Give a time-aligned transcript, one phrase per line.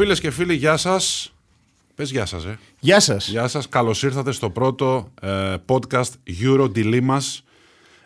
[0.00, 1.32] Φίλες και φίλοι, γεια σας.
[1.94, 2.58] Πες γεια σας, ε.
[2.80, 3.28] Γεια σας.
[3.28, 3.68] Γεια σας.
[3.68, 6.10] Καλώς ήρθατε στο πρώτο ε, podcast
[6.42, 7.38] Euro Dilemmas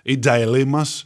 [0.02, 1.02] ή Dilemmas.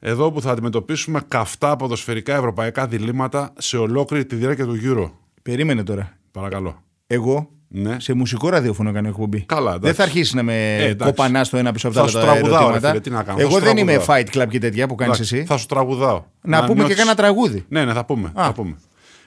[0.00, 5.10] Εδώ που θα αντιμετωπίσουμε καυτά ποδοσφαιρικά ευρωπαϊκά διλήμματα σε ολόκληρη τη διάρκεια του Euro.
[5.42, 6.16] Περίμενε τώρα.
[6.32, 6.82] Παρακαλώ.
[7.06, 7.96] Εγώ Ναι.
[8.00, 9.40] σε μουσικό ραδιόφωνο κάνω εκπομπή.
[9.40, 9.86] Καλά, εντάξει.
[9.86, 11.12] Δεν θα αρχίσει να με Ε, εντάξει.
[11.14, 12.88] κοπανά το ένα πίσω από τα Θα άλλα σου τα τραγουδάω, ρε ερωτήματα.
[12.88, 14.16] φίλε, τι να κάνω, θα Εγώ σου δεν είμαι τραγουδάω.
[14.16, 15.44] fight club και τέτοια που κάνεις Εντάξει, εσύ.
[15.46, 16.24] Θα σου τραγουδάω.
[16.42, 17.64] Να, πούμε νιώθεις- και κάνα τραγούδι.
[17.68, 18.28] Ναι, ναι, θα πούμε.
[18.34, 18.44] Α.
[18.44, 18.76] Θα πούμε.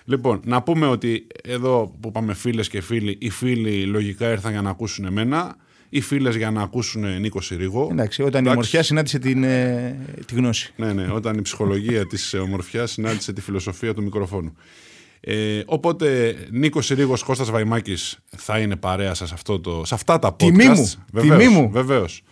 [0.06, 4.62] Λοιπόν, να πούμε ότι εδώ που πάμε φίλες και φίλοι, οι φίλοι λογικά ήρθαν για
[4.62, 5.56] να ακούσουν εμένα,
[5.90, 7.88] οι φίλες για να ακούσουν Νίκο Συρίγο.
[7.92, 8.52] Εντάξει, όταν η Εντάξει.
[8.52, 10.74] ομορφιά συνάντησε την, ε, τη γνώση.
[10.76, 14.56] Ναι, ναι, όταν η ψυχολογία της ομορφιάς συνάντησε τη φιλοσοφία του μικροφόνου.
[15.20, 20.20] Ε, οπότε Νίκος Συρίγος Κώστας Βαϊμάκης θα είναι παρέα σας σε, αυτό το, σε αυτά
[20.20, 20.38] τα podcast.
[20.38, 21.70] Τιμή μου, Βεβαίως, τιμή μου.
[21.72, 22.24] Βεβαίως.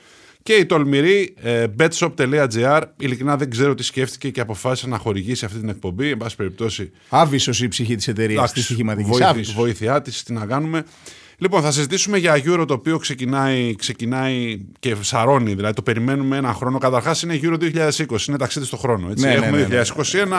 [0.43, 5.59] Και η τολμηρή ε, betshop.gr ειλικρινά δεν ξέρω τι σκέφτηκε και αποφάσισε να χορηγήσει αυτή
[5.59, 6.09] την εκπομπή.
[6.09, 9.17] Εν πάση περιπτώσει, Άβυσο η ψυχή της εταιρείας, Εντάξει, τη στοιχηματικής.
[9.17, 10.83] βοήθη- βοήθειά της, τι να κάνουμε.
[11.43, 15.53] Λοιπόν, θα συζητήσουμε για Euro το οποίο ξεκινάει, ξεκινάει και σαρώνει.
[15.53, 16.77] Δηλαδή το περιμένουμε ένα χρόνο.
[16.77, 19.09] Καταρχάς είναι Euro 2020, είναι ταξίδι στο χρόνο.
[19.11, 19.25] Έτσι.
[19.25, 19.81] Ναι, ναι, Έχουμε ναι, ναι.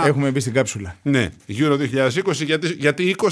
[0.02, 0.06] 2021.
[0.06, 0.96] Έχουμε μπει στην κάψουλα.
[1.02, 2.32] Ναι, Euro 2020.
[2.32, 3.28] Γιατί, γιατί 20,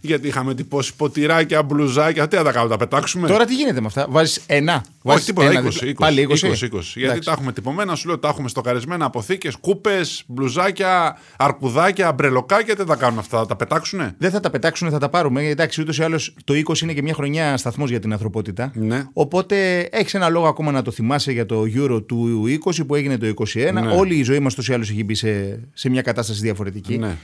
[0.00, 2.28] γιατί είχαμε τυπώσει ποτηράκια, μπλουζάκια.
[2.28, 4.06] Τι θα τα κάνουμε, τα πετάξουμε; Τώρα τι γίνεται με αυτά.
[4.08, 4.74] Βάζεις ένα.
[4.74, 6.06] Όχι βάζεις τίποτα, 20, ένα 20, δίπλα.
[6.06, 6.32] Πάλι 20.
[6.32, 6.36] 20, 20.
[6.52, 7.20] Γιατί Εντάξει.
[7.20, 12.76] τα έχουμε τυπωμένα, σου λέω τα έχουμε στοκαρισμένα αποθήκες, κούπες, μπλουζάκια, αρκουδάκια, μπρελοκάκια.
[12.76, 15.46] Τι θα κάνουν αυτά, θα τα πετάξουνε; Δεν θα τα πετάξουν, θα τα πάρουμε.
[15.46, 18.72] Εντάξει, ούτως ή άλλως το 20 είναι και μια χρονιά σταθμός για την ανθρωπότητα.
[18.74, 19.04] Ναι.
[19.12, 23.16] Οπότε έχεις ένα λόγο ακόμα να το θυμάσαι για το Euro του 20 που έγινε
[23.18, 23.70] το 21.
[23.72, 23.92] Ναι.
[23.92, 26.98] Όλη η ζωή μας τόσο ή άλλω έχει μπει σε, σε μια κατάσταση διαφορετική.
[26.98, 27.16] Ναι.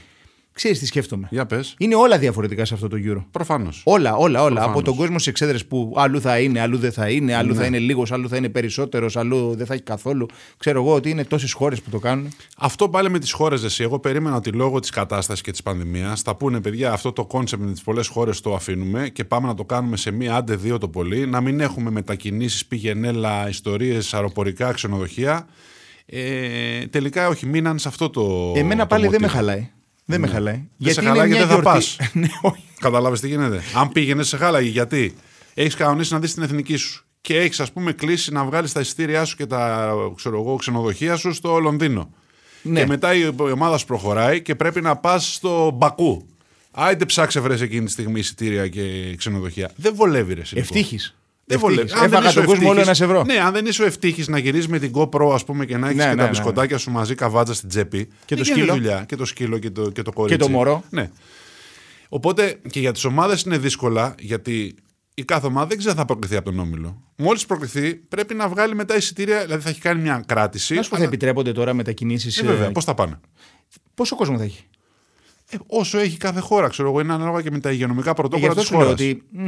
[0.57, 1.27] Ξέρεις τι σκέφτομαι.
[1.31, 1.75] Για πες.
[1.77, 3.23] Είναι όλα διαφορετικά σε αυτό το Euro.
[3.31, 3.81] Προφανώς.
[3.85, 4.49] Όλα, όλα, όλα.
[4.49, 4.75] Προφανώς.
[4.75, 7.59] Από τον κόσμο στι εξέδρες που αλλού θα είναι, αλλού δεν θα είναι, αλλού Ναι.
[7.59, 10.25] θα είναι λίγος, αλλού θα είναι περισσότερος, αλλού δεν θα έχει καθόλου.
[10.57, 12.29] Ξέρω εγώ ότι είναι τόσες χώρες που το κάνουν.
[12.57, 13.83] Αυτό πάλι με τις χώρες, εσύ.
[13.83, 17.63] Εγώ περίμενα ότι λόγω της κατάστασης και της πανδημίας θα πούνε, παιδιά, αυτό το concept
[17.63, 20.77] με τις πολλές χώρες το αφήνουμε και πάμε να το κάνουμε σε μία, άντε δύο
[20.77, 21.25] το πολύ.
[21.27, 25.47] Να μην έχουμε μετακινήσεις, πήγαινε έλα, ιστορίες, αεροπορικά, ξενοδοχεία.
[26.05, 28.53] Ε, τελικά όχι, μείναν σε αυτό το.
[28.55, 29.37] Εμένα το πάλι δεν με μοτίβο.
[29.45, 29.69] χαλάει.
[30.09, 30.67] Δεν με χαλάει.
[30.77, 31.95] Δεν σε είναι χαλάει μια γιατί δεν θα γιορτή.
[31.95, 31.97] πας.
[32.21, 32.63] ναι, όχι.
[32.79, 33.61] Κατάλαβε τι γίνεται.
[33.75, 35.15] Αν πήγαινες σε χάλαγε, γιατί;
[35.53, 38.79] Έχεις κανονίσει να δεις την εθνική σου και έχεις, ας πούμε, κλείσει να βγάλεις τα
[38.79, 42.09] εισιτήριά σου και τα ξέρω εγώ, ξενοδοχεία σου στο Λονδίνο.
[42.61, 42.79] Ναι.
[42.79, 46.25] Και μετά η ομάδα σου προχωράει και πρέπει να πας στο Μπακού.
[46.71, 49.71] Άιντε ψάξε βρες εκείνη τη στιγμή εισιτήρια και ξενοδοχεία.
[49.75, 50.67] Δεν βολεύει ρε Σιλικό.
[50.77, 51.11] Ευτύχη.
[51.49, 51.93] Δεν βολεύεις.
[51.93, 53.33] Αν δεν Έφαγα είσαι τον ο κόσμο όλο ένας ευτύχης- ευρώ.
[53.33, 55.85] Ναι, αν δεν είσαι ο ευτύχης να γυρίζει με την GoPro, ας πούμε, και να
[55.87, 58.05] έχεις Ναι, και ναι, τα ναι, μπισκοτάκια σου μαζί καβάτζα στην τσέπη.
[58.25, 58.73] Και δεν το γίνεται σκύλο.
[58.73, 59.03] Δουλειά.
[59.07, 60.37] Και το σκύλο και το, και το κορίτσι.
[60.37, 60.83] το μωρό.
[60.89, 61.09] Ναι.
[62.09, 64.75] Οπότε και για τις ομάδες είναι δύσκολα, γιατί
[65.13, 67.01] η κάθε ομάδα δεν ξέρει αν θα προκριθεί από τον όμιλο.
[67.15, 70.73] Μόλις προκριθεί, πρέπει να βγάλει μετά εισιτήρια, δηλαδή θα έχει κάνει μια κράτηση.
[70.75, 72.37] Να σου πω, θα αλλά- επιτρέπονται τώρα μετακινήσεις.
[72.37, 73.19] Ε, βέβαια, πώς θα πάνε;
[73.93, 74.63] Πόσο κόσμο θα έχει;
[75.49, 78.21] Ε, όσο έχει κάθε χώρα, ξέρω εγώ, είναι ανάλογα και με τα υγειονομικά Ε, Γι'
[78.21, 79.01] πρωτόκολλα αυτό της σου λέω χώρας.
[79.01, 79.23] ότι.
[79.31, 79.47] μ,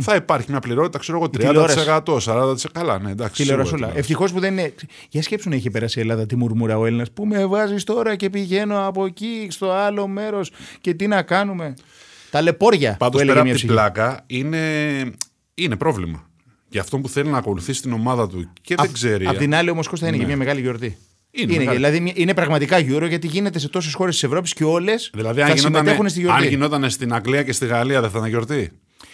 [0.00, 1.84] Θα υπάρχει μια πληρότητα, ξέρω εγώ, 30%, τηλεόραση.
[2.28, 2.54] 40%.
[2.72, 3.42] Καλά, ναι, εντάξει.
[3.42, 3.98] Τηλεόραση σίγουρα, όλα.
[3.98, 4.74] Ευτυχώς που δεν είναι.
[5.08, 7.10] Για σκέψου να είχε περάσει η Ελλάδα τη μουρμούρα ο Έλληνας.
[7.10, 10.50] Πού με βάζεις τώρα και πηγαίνω από εκεί στο άλλο μέρος
[10.80, 11.74] και τι να κάνουμε;
[12.30, 13.72] Τα λεπόρια Πάντως που έλεγε πέρα από μια την ψυχή.
[13.72, 14.58] πλάκα είναι,
[15.54, 16.26] είναι πρόβλημα.
[16.68, 19.26] Για αυτόν που θέλει να ακολουθήσει την ομάδα του και δεν ξέρει.
[19.26, 20.22] Απ' την άλλη όμως Κώστα είναι Ναι.
[20.22, 20.98] και μια μεγάλη γιορτή.
[21.30, 21.76] Είναι Είναι, μεγάλη.
[21.76, 25.40] δηλαδή μια- είναι πραγματικά Euro γιατί γίνεται σε τόσες χώρες της Ευρώπης και όλες Δηλαδή,
[25.40, 26.42] θα αν γινόταν, συμμετέχουν στη γιορτή.
[26.42, 28.70] αν γινόταν στην Αγγλία και στη Γαλλία, δεν θα ήταν γιορτή;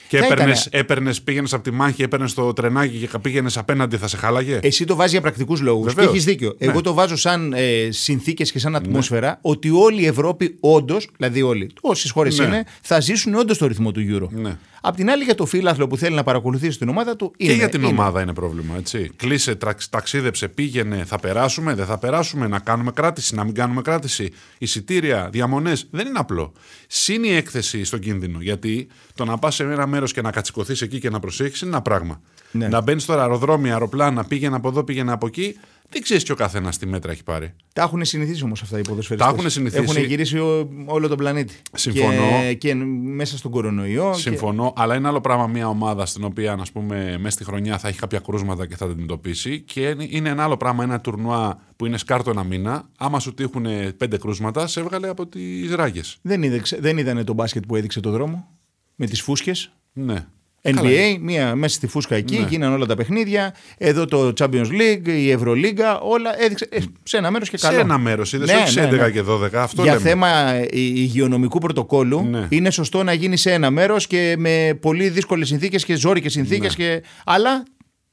[0.09, 0.61] Και Θα έπαιρνε, ήτανε.
[0.71, 4.85] έπαιρνες, πήγαινες από τη μάχη, έπαιρνες το τρενάκι και πήγαινες απέναντι, θα σε χάλαγε; Εσύ
[4.85, 5.87] το βάζει για πρακτικούς λόγους.
[5.87, 6.13] Και Βεβαίως.
[6.13, 6.55] έχεις δίκιο.
[6.59, 6.67] Ναι.
[6.67, 11.43] Εγώ το βάζω σαν ε, συνθήκες και σαν ατμόσφαιρα ότι όλη η Ευρώπη όντως, δηλαδή
[11.43, 12.45] όλοι, όσες χώρες Ναι.
[12.45, 14.29] είναι, θα ζήσουν όντως το ρυθμό του Euro.
[14.31, 14.57] Ναι.
[14.87, 17.33] Απ' την άλλη, για το φίλαθλο που θέλει να παρακολουθήσει την ομάδα του.
[17.37, 17.91] και είναι, για την είναι.
[17.91, 18.77] ομάδα είναι πρόβλημα.
[18.77, 19.11] Έτσι.
[19.17, 23.83] Κλείσε, τραξ- ταξίδεψε, πήγαινε, θα περάσουμε, δεν θα περάσουμε, να κάνουμε κράτηση, να μην κάνουμε
[23.83, 24.31] κράτηση.
[24.59, 25.87] Εισιτήρια, διαμονές.
[25.91, 26.53] Δεν είναι απλό.
[26.87, 28.39] Συν η έκθεση στον κίνδυνο.
[28.41, 31.71] Γιατί το να πας σε ένα μέρος και να κατσικωθείς εκεί και να προσέχεις είναι
[31.71, 32.21] ένα πράγμα.
[32.51, 32.69] Ναι.
[32.69, 35.57] Να μπαίνεις στο αεροδρόμιο, αεροπλάνα, πήγαινε από εδώ, πήγαινε από εκεί.
[35.89, 37.55] Δεν ξέρεις και ο καθένας τι μέτρα έχει πάρει.
[37.73, 39.33] Τα έχουν συνηθίσει όμως αυτά οι ποδοσφαιριστές.
[39.33, 39.83] Τα έχουν συνηθίσει.
[39.83, 41.55] Έχουν γυρίσει ο- όλο τον πλανήτη.
[41.73, 42.13] Συμφωνώ.
[42.41, 44.11] Και, και μέσα στον κορονοϊό.
[44.15, 47.79] και- Συμφωνώ, αλλά είναι άλλο πράγμα μια ομάδα στην οποία ας πούμε, μέσα στη χρονιά
[47.79, 49.61] θα έχει κάποια κρούσματα και θα τα αντιμετωπίσει.
[49.61, 52.89] Και είναι- είναι ένα άλλο πράγμα ένα τουρνουά που είναι σκάρτο ένα μήνα.
[52.99, 53.67] Άμα σου τύχουν
[53.97, 56.17] πέντε κρούσματα, σε έβγαλε από τις ράγες.
[56.23, 58.49] Δεν, είδε, δεν είδανε το μπάσκετ που έδειξε το δρόμο
[58.95, 60.27] με τις φούσκες; Ναι.
[60.67, 60.91] NBA, Καλά.
[61.21, 62.47] μία μέσα στη φούσκα εκεί, Ναι.
[62.49, 63.55] γίνανε όλα τα παιχνίδια.
[63.79, 67.79] Εδώ το Champions League, η Ευρωλίγκα, όλα έδειξε ε, σε ένα μέρος και Σε καλό.
[67.81, 69.11] ένα μέρος, είδες Ναι, όχι σε ναι, 11 ναι.
[69.11, 69.49] και 12.
[69.55, 70.05] Αυτό Για λέμε.
[70.09, 72.47] θέμα ε, υγειονομικού πρωτοκόλου, Ναι.
[72.49, 76.77] είναι σωστό να γίνει σε ένα μέρος και με πολύ δύσκολες συνθήκες και ζώρικες συνθήκες.
[76.77, 76.85] Ναι.
[76.85, 77.03] Και...
[77.25, 77.63] Αλλά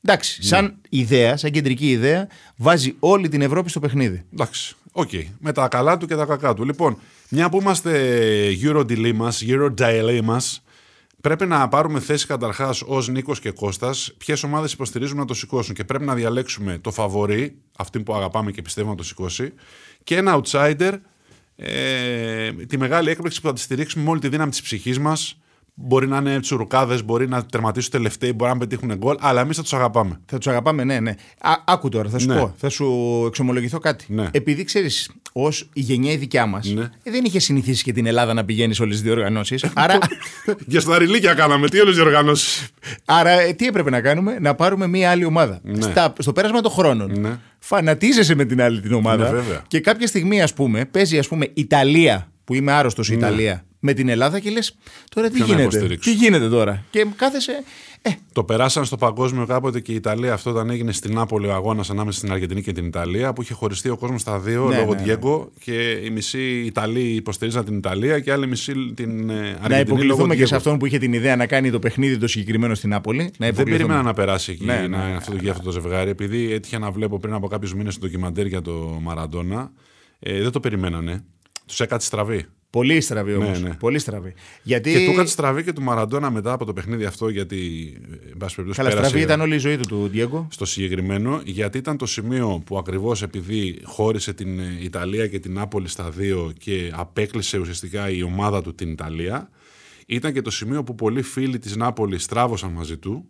[0.05, 4.23] εντάξει, σαν ιδέα, σαν κεντρική ιδέα, βάζει όλη την Ευρώπη στο παιχνίδι.
[4.33, 4.75] Εντάξει.
[4.91, 5.09] Οκ.
[5.39, 6.65] Με τα καλά του και τα κακά του.
[6.65, 6.97] Λοιπόν,
[7.29, 7.91] Μια που είμαστε
[8.63, 10.63] Euro delay μας, Euro delay μας,
[11.21, 15.75] πρέπει να πάρουμε θέση καταρχάς ως Νίκος και Κώστας ποιες ομάδες υποστηρίζουμε να το σηκώσουν
[15.75, 19.53] και πρέπει να διαλέξουμε το φαβορί, αυτή που αγαπάμε και πιστεύουμε να το σηκώσει,
[20.03, 20.93] και ένα outsider,
[21.55, 25.35] ε, τη μεγάλη έκπληξη που θα τη στηρίξουμε με όλη τη δύναμη της ψυχής μας,
[25.73, 29.61] Μπορεί να είναι τσουρουκάδες, μπορεί να τερματίσουν τελευταίοι, μπορεί να πετύχουν γκολ, αλλά εμείς θα
[29.61, 30.19] τους αγαπάμε.
[30.25, 31.11] Θα τους αγαπάμε, ναι, ναι.
[31.41, 32.39] Α, άκου τώρα, θα σου Ναι.
[32.39, 32.85] πω, θα σου
[33.27, 34.05] εξομολογηθώ κάτι.
[34.07, 34.27] Ναι.
[34.31, 36.89] Επειδή ξέρεις, ως η γενιά η δικιά μας, Ναι.
[37.03, 39.65] δεν είχε συνηθίσει και την Ελλάδα να πηγαίνεις σε όλες τις διοργανώσεις.
[39.73, 39.97] άρα,
[40.67, 42.67] Για στα ρηλίκια κάναμε, τι όλες διοργανώσεις;
[43.05, 45.59] άρα, ε, τι έπρεπε να κάνουμε, να πάρουμε μία άλλη ομάδα.
[45.63, 45.81] Ναι.
[45.81, 47.39] Στα, στο πέρασμα των χρόνων, Ναι.
[47.59, 49.23] φανατίζεσαι με την άλλη την ομάδα.
[49.23, 49.61] Ναι, βέβαια.
[49.67, 54.09] και κάποια στιγμή, ας πούμε, παίζει ας πούμε, Ιταλία, που είμαι άρρωστος Ιταλία, με την
[54.09, 54.77] Ελλάδα και λες,
[55.15, 55.45] τώρα τι Ναι.
[55.45, 55.77] Ποιον να γίνεται.
[55.77, 56.83] υποστηρίξω; Τι γίνεται τώρα.
[56.89, 57.63] Και κάθεσαι.
[58.03, 61.53] Ε, Το περάσαν στο παγκόσμιο κάποτε και η Ιταλία αυτό όταν έγινε στην Νάπολη ο
[61.53, 64.77] αγώνας ανάμεσα στην Αργεντινή και την Ιταλία που είχε χωριστεί ο κόσμος στα δύο Ναι,
[64.77, 65.13] λόγω ναι, ναι.
[65.21, 69.59] Diego και οι μισοί Ιταλοί υποστηρίζαν την Ιταλία και οι άλλοι μισοί την ε, Αργεντινή.
[69.61, 70.47] να λόγω υποκληθούμε και Diego.
[70.47, 73.17] σε αυτόν που είχε την ιδέα να κάνει το παιχνίδι το συγκεκριμένο στην Νάπολη.
[73.23, 73.77] Να Δεν υποκληθούμε.
[73.77, 75.15] περίμενα να περάσει εκεί Ναι, να, ναι.
[75.15, 77.99] αυτό, το, για αυτό το ζευγάρι, επειδή έτυχε να βλέπω πριν από κάποιους μήνες το
[78.05, 79.71] ντοκιμαντέρ για το Μαραντόνα.
[80.19, 81.23] Ε, δεν το περιμένανε.
[81.65, 82.45] Τους έκατσε στραβή.
[82.71, 83.61] Πολύ στραβή όμως.
[83.61, 83.75] Ναι, ναι.
[83.75, 84.33] Πολύ στραβή.
[84.63, 84.91] Γιατί.
[84.91, 87.57] Και του έκατσε στραβή και του Μαραντόνα μετά από το παιχνίδι αυτό, γιατί.
[88.11, 90.47] ε, εν πάση περιπτώσει, Καλά, πέρασε στραβή ήταν όλη η ζωή του του Διέγκο.
[90.51, 95.53] στο συγκεκριμένο, γιατί ήταν το σημείο που ακριβώς επειδή χώρισε την ε, Ιταλία και την
[95.53, 99.49] Νάπολη στα δύο και απέκλεισε ουσιαστικά η ομάδα του την Ιταλία,
[100.05, 103.25] ήταν και το σημείο που πολλοί φίλοι της Νάπολης στράβωσαν μαζί του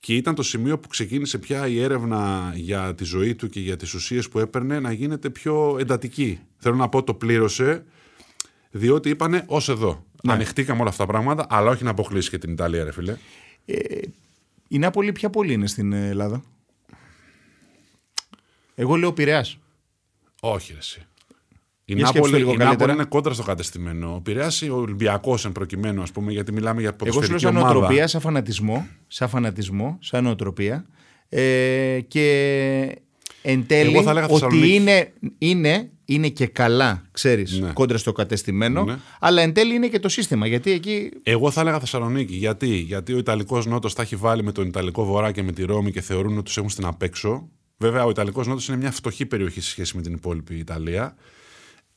[0.00, 3.76] και ήταν το σημείο που ξεκίνησε πια η έρευνα για τη ζωή του και για
[3.76, 6.38] τις ουσίες που έπαιρνε να γίνεται πιο εντατική.
[6.56, 7.84] Θέλω να πω το πλήρωσε,
[8.76, 10.04] διότι είπανε ως εδώ.
[10.22, 10.32] Ναι.
[10.32, 13.16] Ανοιχτήκαμε όλα αυτά τα πράγματα, αλλά όχι να αποκλείσει και την Ιταλία, ρε φίλε.
[14.68, 16.42] Η Νάπολη ποια πόλη είναι στην ε, Ελλάδα;
[18.74, 19.58] Εγώ λέω Πειραιάς.
[20.40, 21.06] Όχι, ρε, εσύ.
[21.84, 22.92] Η Για σκέψου Νάπολη, λίγο η Νάπολη καλύτερα.
[22.92, 24.14] είναι κόντρα στο κατεστημένο.
[24.14, 27.44] Ο Πειραιάς ο Ολυμπιακός εν προκειμένου, ας πούμε, γιατί μιλάμε για Εγώ σου λέω ποδοσφαιρική
[27.46, 27.72] σαν ομάδα.
[27.72, 30.86] νοοτροπία, σαν φανατισμό, σαν φανατισμό, σαν νοοτροπία.
[31.28, 32.98] Ε, και
[33.42, 34.74] εν τέλει Εγώ θα έλεγα ότι Θεσσαλονίκη.
[34.74, 37.70] είναι, είναι, είναι και καλά, ξέρεις, Ναι.
[37.72, 38.96] κόντρα στο κατεστημένο, Ναι.
[39.20, 42.34] αλλά εν τέλει είναι και το σύστημα, γιατί εκεί Εγώ θα έλεγα Θεσσαλονίκη.
[42.34, 45.64] Γιατί, γιατί ο Ιταλικός Νότος τα έχει βάλει με τον Ιταλικό Βορρά και με τη
[45.64, 47.48] Ρώμη και θεωρούν ότι τους έχουν στην απέξω.
[47.76, 51.16] Βέβαια, ο Ιταλικός Νότος είναι μια φτωχή περιοχή σε σχέση με την υπόλοιπη Ιταλία.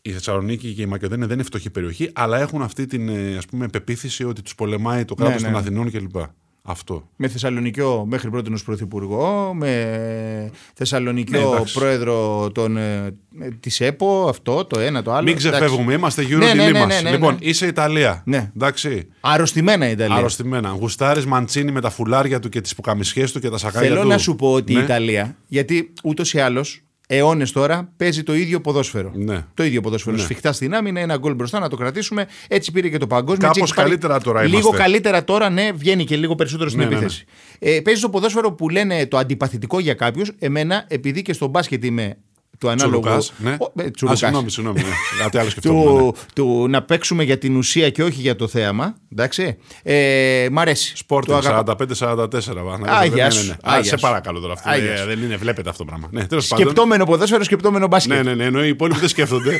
[0.01, 3.45] Η Θεσσαλονίκη και η Μακεδονία δεν είναι φτωχή περιοχή, αλλά έχουν αυτή την ε, ας
[3.45, 5.57] πούμε, πεποίθηση ότι τους πολεμάει το κράτος ναι, των ναι.
[5.57, 6.15] Αθηνών κλπ.
[6.61, 7.09] Αυτό.
[7.15, 11.73] με Θεσσαλονικιό μέχρι πρώτη ως πρωθυπουργό, με Θεσσαλονικιό Ναι, εντάξει.
[11.73, 13.15] πρόεδρο των, ε,
[13.59, 15.23] της ΕΠΟ, αυτό, το ένα, το άλλο.
[15.23, 15.49] Μην εντάξει.
[15.49, 16.87] ξεφεύγουμε, είμαστε Euro Ναι, ναι, ναι, ναι, μας.
[16.87, 17.39] ναι, ναι, Λοιπόν, ναι.
[17.49, 18.21] είσαι Ιταλία.
[18.25, 18.51] Ναι.
[18.55, 19.07] Εντάξει.
[19.19, 20.15] Αρρωστημένα η Ιταλία.
[20.15, 20.69] Αρρωστημένα.
[20.69, 24.07] Γουστάρεις μαντσίνη με τα φουλάρια του και τις πουκαμισιές του και τα σακάκια Θέλω του.
[24.07, 24.79] να σου πω ότι Ναι.
[24.79, 29.11] η Ιταλία, γιατί ούτως ή άλλως αιώνες τώρα παίζει το ίδιο ποδόσφαιρο.
[29.15, 29.45] Ναι.
[29.53, 30.15] Το ίδιο ποδόσφαιρο.
[30.15, 30.21] Ναι.
[30.21, 32.27] Σφιχτά στην άμυνα, ένα γκολ μπροστά να το κρατήσουμε.
[32.47, 33.37] Έτσι πήρε και το παγκόσμιο.
[33.47, 34.77] Κάπως έτσι έχει πάρει- καλύτερα τώρα Λίγο είμαστε.
[34.77, 36.97] καλύτερα τώρα, ναι, βγαίνει και λίγο περισσότερο στην Ναι, ναι, ναι.
[36.99, 37.25] επίθεση.
[37.59, 40.31] Ε, παίζει το ποδόσφαιρο που λένε το αντιπαθητικό για κάποιους.
[40.39, 42.17] Εμένα, επειδή και στο μπάσκετ είμαι
[42.59, 42.99] του ανάλογου.
[43.01, 43.57] Τσουρουκάς, ναι.
[43.59, 44.19] Ο- ε, Α, τσουρουκάς.
[44.19, 44.79] συγγνώμη, συγγνώμη.
[44.79, 44.87] Ναι.
[45.23, 45.83] Κάτι άλλο σκεφτόμουν.
[45.93, 45.99] ναι.
[45.99, 48.95] του, του να παίξουμε για την ουσία και όχι για το θέαμα.
[49.11, 49.57] Εντάξει.
[49.83, 50.97] Ε, μ' αρέσει.
[50.97, 51.75] Σπόρτινγκ Το αγαπάω.
[51.75, 52.63] 45-44.
[52.63, 52.73] βα.
[52.73, 53.45] Α, Ναι, γεια ναι, σου.
[53.47, 53.51] ναι.
[53.63, 54.01] Α, Α, γεια σε σου.
[54.01, 54.69] παρακαλώ τώρα αυτό.
[54.69, 55.05] Α, Ε, γεια σου.
[55.05, 56.07] Δεν είναι, βλέπετε αυτό το πράγμα.
[56.11, 56.65] Ναι, τέλος πάντων.
[56.65, 58.11] Σκεπτόμενο ποδόσφαιρο, σκεπτόμενο μπάσκετ.
[58.15, 59.59] Ναι, ναι, ναι, ενώ οι υπόλοιποι δεν σκέφτονται.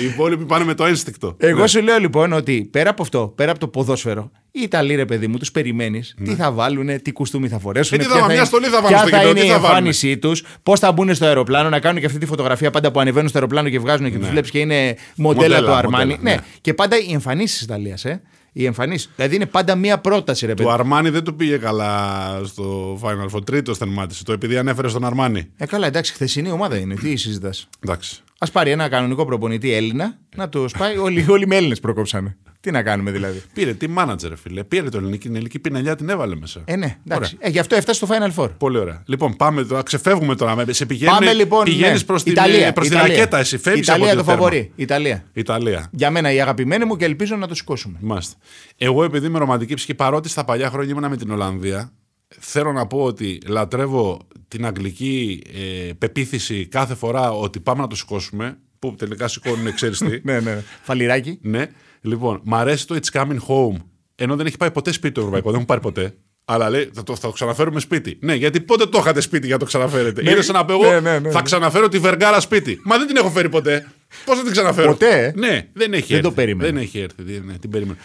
[0.00, 1.36] οι υπόλοιποι πάνε με το ένστικτο.
[1.38, 1.66] Εγώ Ναι.
[1.66, 5.26] σου λέω λοιπόν ότι πέρα από αυτό, πέρα από το ποδόσφαιρο, οι Ιταλοί ρε παιδί
[5.26, 7.98] μου, τους περιμένεις τι θα βάλουν, τι κουστούμι θα φορέσουν.
[7.98, 9.46] Ε, τι θα ποια βάλουν, μια στολή θα βάλουν ποια στο θα κοινό, είναι τι
[9.46, 12.26] η θα βάλουν; εμφάνισή τους, πώς θα μπουν στο αεροπλάνο, να κάνουν και αυτή τη
[12.26, 15.66] φωτογραφία πάντα που ανεβαίνουν στο αεροπλάνο και βγάζουν και τους βλέπεις και είναι μοντέλα, Μοντέλα,
[15.66, 16.04] του Αρμάνι.
[16.10, 16.30] μοντέλα, ναι.
[16.34, 16.42] ναι.
[16.60, 18.22] Και πάντα οι εμφανίσεις της Ιταλίας, ε.
[18.56, 19.10] Οι εμφανίσεις.
[19.16, 20.68] Δηλαδή είναι πάντα μία πρόταση, ρε παιδί.
[20.68, 23.44] Του Αρμάνι δεν του πήγε καλά στο Final Four.
[23.46, 25.46] Τρίτος θερμάτισε το επειδή ανέφερε στον Αρμάνι.
[25.56, 26.94] Ε, καλά, εντάξει, χθεσινή ομάδα είναι.
[26.94, 27.68] Τι συζητάς.
[27.84, 28.22] Εντάξει.
[28.38, 30.96] Α πάρει ένα κανονικό προπονητή Έλληνα να του πάει.
[30.96, 32.36] Όλοι, όλοι με Έλληνες προκόψανε.
[32.60, 33.42] Τι να κάνουμε δηλαδή.
[33.54, 34.64] Πήρε τι μάνατζερ, φίλε.
[34.64, 36.60] Πήρε το ελληνική, την ελληνική πινελιά, την έβαλε μέσα.
[36.64, 37.36] Ε, ναι, εντάξει.
[37.40, 38.50] Ε, γι' αυτό έφτασε στο Final Four.
[38.58, 39.02] Πολύ ωραία.
[39.06, 40.64] Λοιπόν, πάμε τώρα, ξεφεύγουμε τώρα.
[40.70, 41.64] Σε πηγαίνει, Πάμε λοιπόν.
[41.64, 42.06] πηγαίνεις ναι.
[42.06, 43.16] προς την, Ιταλία, προς την Ιταλία.
[43.16, 44.42] ρακέτα, εσύ φεύγεις Ιταλία από το το τέρμα.
[44.42, 44.72] φαβορή.
[44.76, 45.24] Ιταλία.
[45.32, 45.88] Ιταλία.
[45.92, 47.98] Για μένα η αγαπημένη μου και ελπίζω να το σηκώσουμε.
[48.00, 48.34] Μάλιστα.
[48.76, 51.92] Εγώ, επειδή είμαι ρομαντική ψυχή, παρότι στα παλιά χρόνια ήμουνα με την Ολλανδία,
[52.28, 55.42] θέλω να πω ότι λατρεύω την αγγλική
[55.88, 58.58] ε, πεποίθηση κάθε φορά ότι πάμε να το σηκώσουμε.
[58.78, 60.18] Που τελικά σηκώνουν, ξέρεις τι.
[60.30, 60.62] ναι, ναι.
[60.82, 61.38] Φαλιράκι.
[61.42, 61.66] ναι.
[62.00, 63.76] Λοιπόν, μ' αρέσει το It's Coming Home.
[64.14, 66.14] Ενώ δεν έχει πάει ποτέ σπίτι το ευρωπαϊκό, δεν μου πάρει ποτέ.
[66.44, 68.18] Αλλά λέει, θα το, θα το ξαναφέρουμε σπίτι.
[68.20, 70.72] Ναι, γιατί πότε το είχατε σπίτι για να το ξαναφέρετε; Ναι, Είναι σαν να πω
[70.72, 71.42] εγώ, ναι, ναι, ναι, θα ναι.
[71.42, 72.80] ξαναφέρω τη Βεργάρα σπίτι.
[72.84, 73.86] Μα δεν την έχω φέρει ποτέ.
[74.24, 76.20] Πώς θα την ξαναφέρω; Ποτέ, ε; Ναι, δεν έχει Δεν έρθει.
[76.28, 76.70] το περίμενα.
[76.72, 77.22] Δεν έχει έρθει.
[77.22, 77.98] δεν- Ναι, την περίμενα.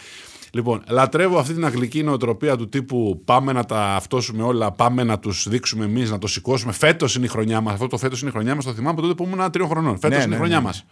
[0.54, 5.20] Λοιπόν, λατρεύω αυτή την αγγλική νοοτροπία του τύπου πάμε να τα αυτόσουμε όλα, πάμε να
[5.20, 6.72] τους δείξουμε εμείς, να το σηκώσουμε.
[6.72, 7.74] Φέτος είναι η χρονιά μας.
[7.74, 8.66] Αυτό το φέτος είναι η χρονιά μας.
[8.66, 10.00] Το θυμάμαι από τότε που ήμουν τριών χρονών.
[10.00, 10.64] Φέτος Ναι, είναι ναι, η χρονιά ναι.
[10.64, 10.86] μας.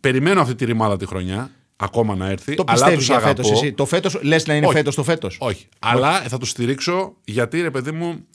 [0.00, 2.54] περιμένω αυτή τη ρημάδα τη χρονιά, ακόμα να έρθει.
[2.54, 3.42] Το αλλά πιστεύεις τους για αγαπώ.
[3.42, 3.50] φέτος.
[3.62, 4.76] Εσύ; Το φέτος λες να είναι Όχι.
[4.76, 5.68] φέτος το φέτος; Όχι.
[5.78, 8.26] Αλλά θα τους στηρίξω γιατί ρε παιδί μου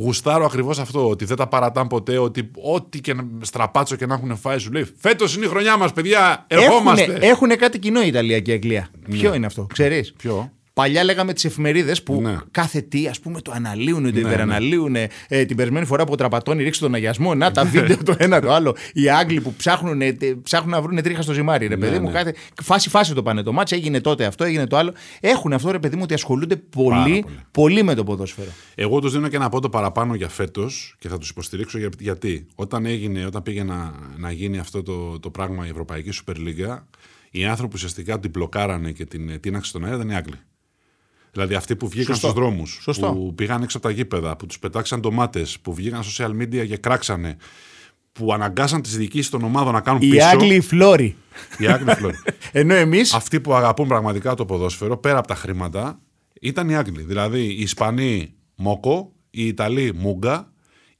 [0.00, 1.08] γουστάρω ακριβώς αυτό.
[1.08, 2.18] Ότι δεν τα παρατάνε ποτέ.
[2.18, 5.76] Ότι ό,τι και να- στραπάτσο και να έχουν φάει σου λέει Φέτος είναι η χρονιά
[5.76, 6.44] μας, παιδιά.
[6.48, 7.18] Ερχόμαστε.
[7.20, 8.88] Έχουν κάτι κοινό η Ιταλία και η Αγγλία.
[9.10, 12.36] Ποιο είναι αυτό, ξέρεις; Ποιο; Παλιά λέγαμε τις εφημερίδες που Ναι.
[12.50, 14.96] κάθε τι ας πούμε το αναλύουν, το Ναι, υπεραναλύουν.
[15.28, 18.40] Ε, την περσμένη φορά που ο Τραπατώνη ρίξει τον αγιασμό, να τα βίντεο το ένα
[18.40, 18.76] το άλλο.
[18.92, 21.66] Οι Άγγλοι που ψάχνουν, ε, τε- ψάχνουν να βρουν τρίχα στο ζυμάρι.
[21.66, 22.12] Ρε παιδί μου, ναι.
[22.12, 24.92] κάθε, φάση φάση το πάνε το μάτς, έγινε τότε αυτό, έγινε το άλλο.
[25.20, 27.24] Έχουν αυτό ρε παιδί μου ότι ασχολούνται πολύ, πολύ.
[27.50, 28.50] πολύ με το ποδόσφαιρο.
[28.74, 32.46] Εγώ τους δίνω και ένα πόντο παραπάνω για φέτος και θα τους υποστηρίξω για- γιατί
[32.54, 36.86] όταν, έγινε, όταν πήγε να, να γίνει αυτό το, το πράγμα η Ευρωπαϊκή Σούπερ Λίγκα,
[37.30, 40.34] οι άνθρωποι που ουσιαστικά την μπλοκάρανε και την τίναξε στον αέρα ήταν οι Άγγλοι.
[41.36, 42.28] Δηλαδή αυτοί που βγήκαν Σωστό.
[42.28, 43.12] στους δρόμους, Σωστό.
[43.12, 46.76] που πήγαν έξω από τα γήπεδα, που τους πετάξαν ντομάτες, που βγήκαν social media και
[46.76, 47.36] κράξανε,
[48.12, 50.26] που αναγκάσαν τις διοικήσεις των ομάδων να κάνουν Οι πίσω.
[50.26, 51.16] Άγγλοι φλόροι.
[51.58, 52.16] Οι Άγγλοι φλόροι.
[52.52, 53.00] Ενώ εμεί.
[53.12, 55.98] Αυτοί που αγαπούν πραγματικά το ποδόσφαιρο, πέρα από τα χρήματα,
[56.40, 57.02] ήταν οι Άγγλοι.
[57.02, 60.52] Δηλαδή οι Ισπανοί Μόκο, οι Ιταλοί Μούγκα,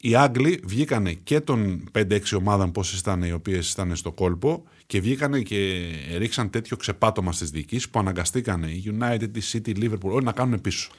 [0.09, 5.01] οι Άγγλοι βγήκανε και των 5-6 ομάδων πόσε ήταν οι οποίες ήταν στο κόλπο και
[5.01, 5.83] βγήκανε και
[6.17, 10.33] ρίξαν τέτοιο ξεπάτωμα στις διοικήσεις που αναγκαστήκανε η United, η City, η Liverpool, όλοι να
[10.33, 10.91] κάνουν πίσω.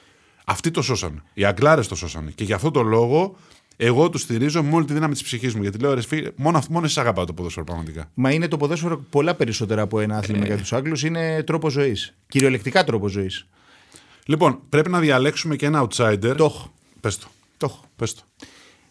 [0.44, 1.22] Αυτοί το σώσανε.
[1.34, 2.30] Οι Αγγλάρες το σώσανε.
[2.30, 3.36] Και γι' αυτό το λόγο
[3.76, 5.62] εγώ τους στηρίζω με όλη τη δύναμη της ψυχής μου.
[5.62, 8.10] Γιατί λέω ρε φίλε, μόνο, μόνο εσείς αγαπάτε το ποδόσφαιρο πραγματικά.
[8.14, 11.02] Μα είναι το ποδόσφαιρο πολλά περισσότερα από ένα άθλημα για τους Άγγλους.
[11.02, 12.14] Είναι τρόπο ζωής.
[12.28, 13.46] Κυριολεκτικά τρόπο ζωής.
[14.24, 16.34] Λοιπόν, πρέπει να διαλέξουμε και ένα outsider.
[16.36, 16.72] Το έχω.
[17.00, 17.26] Πες το.
[17.56, 17.84] Το έχω.
[17.96, 18.22] Πες το.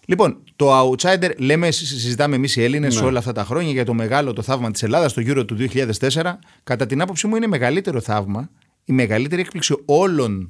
[0.10, 3.06] Λοιπόν, το outsider, λέμε, συ- συζητάμε εμείς οι Έλληνες Ναι.
[3.08, 6.40] όλα αυτά τα χρόνια για το μεγάλο το θαύμα της Ελλάδας, το Euro του 2004.
[6.64, 8.50] Κατά την άποψή μου, είναι μεγαλύτερο θαύμα,
[8.84, 10.50] η μεγαλύτερη έκπληξη όλων,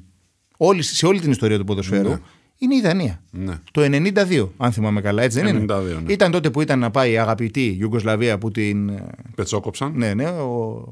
[0.56, 2.18] όλη, σε όλη την ιστορία του ποδοσφαίρου, Ναι.
[2.58, 3.22] είναι η Δανία.
[3.30, 3.54] Ναι.
[3.72, 6.00] Το 92, αν θυμάμαι καλά, έτσι δεν 92, είναι.
[6.06, 6.12] ναι.
[6.12, 8.88] Ήταν τότε που ήταν να πάει η αγαπητή Ιουγκοσλαβία που την.
[8.88, 9.92] ε, Πετσόκοψαν.
[9.96, 10.82] Ναι, ναι, ο,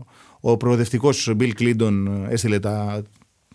[0.41, 3.03] ο προοδευτικός Bill Clinton έστειλε τα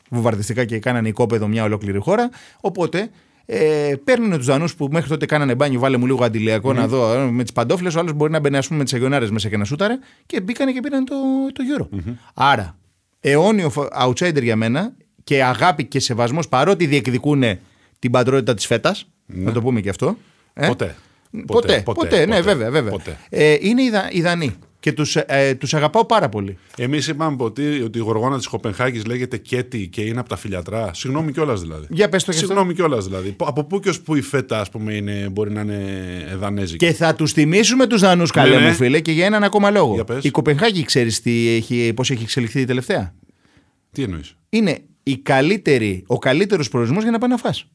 [0.10, 2.30] βομβαρδιστικά και κάνανε οικόπεδο μια ολόκληρη χώρα.
[2.62, 3.10] Οπότε
[3.54, 7.14] ε, παίρνουν τους Δανούς που μέχρι τότε κάνανε μπάνιο, βάλε μου λίγο αντιλιακό να δω
[7.14, 7.96] ε, με τις παντόφλες.
[7.96, 10.42] Ο άλλος μπορεί να μπαίνει ας πούμε, με τις αγιονάρες μέσα και να σούταρε και
[10.42, 11.16] μπήκανε και πήραν το,
[11.54, 11.88] το Euro.
[12.34, 12.78] Άρα,
[13.20, 14.94] αιώνιο φο- outsider για μένα
[15.24, 17.44] και αγάπη και σεβασμός παρότι διεκδικούν
[18.00, 19.08] την πατρότητα της φέτας.
[19.26, 20.18] Να το πούμε και αυτό.
[20.54, 20.96] Ε; Ποτέ.
[21.46, 22.92] Ποτέ, ποτέ, ναι, βέβαια, βέβαια.
[22.92, 23.18] Ποτέ.
[23.30, 26.58] Ε, είναι οι, Δα- οι Δανείοι και τους, ε, τους αγαπάω πάρα πολύ.
[26.78, 30.94] Εμείς είπαμε ότι, ότι η γοργόνα της Κοπενχάγης λέγεται Κέτι και είναι από τα φιλιατρά.
[30.94, 31.88] Συγγνώμη κιόλας δηλαδή.
[31.90, 32.48] Για πες το και αυτό.
[32.48, 33.36] Συγγνώμη κιόλας δηλαδή.
[33.38, 36.94] Από πού και ως πού η φέτα, ας πούμε, είναι, μπορεί να είναι δανέζικη; Και
[36.94, 38.68] θα τους τιμήσουμε τους Δανούς, καλέ ναι.
[38.68, 39.94] μου φίλε, και για έναν ακόμα λόγο.
[39.94, 40.24] Για πες.
[40.24, 43.16] Η Κοπενχάγη, ξέρεις έχει, πώς έχει εξελιχθεί η τελευταία;
[43.92, 47.66] Τι εννοείς; Είναι η καλύτερη, ο καλύτερος προορισμός για να πάει να φας.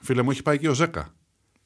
[0.00, 1.14] Φίλε μου, έχει πάει και ο Ζέκα.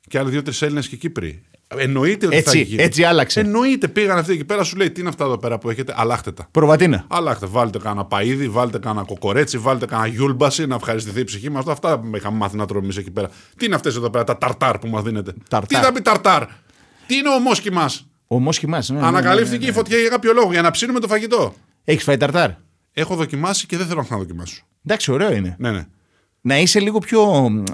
[0.09, 1.43] Και άλλοι δύο-τρεις Έλληνες και Κύπροι.
[1.77, 2.83] Εννοείται ότι θα Έτσι, έχει γίνει.
[2.83, 3.41] έτσι άλλαξε.
[3.41, 3.89] Εννοείται.
[3.89, 6.49] Πήγαν αυτοί εκεί πέρα, σου λέει τι είναι αυτά εδώ πέρα που έχετε; Αλλάχτε τα.
[6.51, 7.05] Προβατίνα.
[7.09, 7.47] Αλλάχτε.
[7.47, 11.67] Βάλτε κάνα παίδι, βάλτε κάνα κοκορέτσι, βάλτε κάνα γιούλμπαση να ευχαριστηθεί η ψυχή μας.
[11.67, 13.31] Αυτά είχαμε μάθει να τρώμε εμείς εκεί πέρα.
[13.57, 15.81] Τι είναι αυτές εδώ πέρα, τα ταρτάρ που μας δίνετε; Ταρτάρ.
[15.81, 16.43] Τι θα πει ταρτάρ;
[17.07, 18.89] Τι είναι ο μόσχη μας; Ο μόσχη μας.
[18.89, 21.55] Ναι, Ανακαλύφθηκε η φωτιά για κάποιο λόγο, για να ψήνουμε το φαγητό.
[21.85, 22.51] Έχεις φάει ταρτάρ;
[22.93, 24.63] Έχω δοκιμάσει και δεν θέλω να ξαναδοκιμάσω.
[24.87, 25.57] Εντάξει, ωραίο είναι.
[25.59, 25.87] Ναι, ναι.
[26.45, 27.23] Να είσαι λίγο πιο.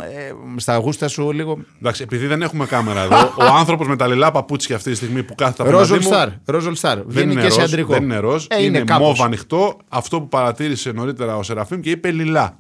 [0.01, 1.59] Ε, στα γούστα σου, λίγο.
[1.79, 3.17] Εντάξει, επειδή δεν έχουμε κάμερα εδώ,
[3.51, 6.17] ο άνθρωπος με τα λιλά παπούτσια αυτή τη στιγμή που κάθεται Ροζ απέναντί All μου,
[6.17, 6.29] Star.
[6.45, 6.95] Ροζ All Star.
[6.97, 7.93] Δεν Βγαίνει είναι, και σε ροζ, αντρικό.
[7.93, 9.07] δεν είναι ροζ, Ε, είναι, κάπως.
[9.07, 9.77] μόβ ανοιχτό.
[9.89, 12.59] Αυτό που παρατήρησε νωρίτερα ο Σεραφείμ και είπε λιλά.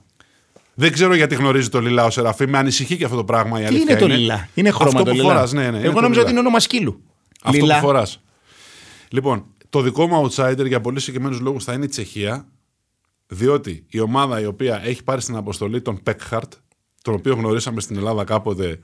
[0.74, 3.58] Δεν ξέρω γιατί γνωρίζει το λιλά ο Σεραφείμ, με ανησυχεί και αυτό το πράγμα.
[3.58, 5.28] Η Τι αλήθεια είναι το λιλά; Είναι χρώμα αυτό το που λιλά.
[5.32, 6.20] φοράς, ναι, ναι, είναι Εγώ το νόμιζα λιλά.
[6.22, 7.00] ότι είναι όνομα σκύλου.
[7.42, 7.74] Αυτό Λιλά.
[7.80, 8.20] που φοράς.
[9.10, 12.46] Λοιπόν, το δικό μου outsider για πολύ συγκεκριμένους λόγους θα είναι η Τσεχία.
[13.28, 16.52] Διότι η ομάδα η οποία έχει πάρει στην αποστολή τον Πέκχαρτ,
[17.02, 18.78] τον οποίο γνωρίσαμε στην Ελλάδα κάποτε,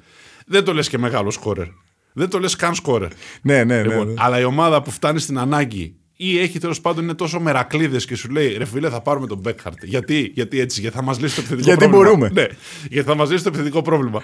[0.46, 1.66] δεν το λες και μεγάλο σκόρερ.
[2.12, 3.10] Δεν το λες καν σκόρερ.
[3.42, 3.82] Ναι, ναι, ναι.
[3.82, 4.14] Λοιπόν, ναι.
[4.16, 8.16] Αλλά η ομάδα που φτάνει στην ανάγκη ή έχει τέλος πάντων είναι τόσο μερακλείδες και
[8.16, 9.84] σου λέει ρε φίλε, θα πάρουμε τον Μπέκχαρτ.
[9.84, 12.04] Γιατί, γιατί έτσι, γιατί θα μας λύσει το επιθετικό Γιατί πρόβλημα.
[12.16, 12.30] μπορούμε.
[12.40, 12.46] Ναι,
[12.90, 14.22] γιατί θα μας λύσει το επιθετικό πρόβλημα.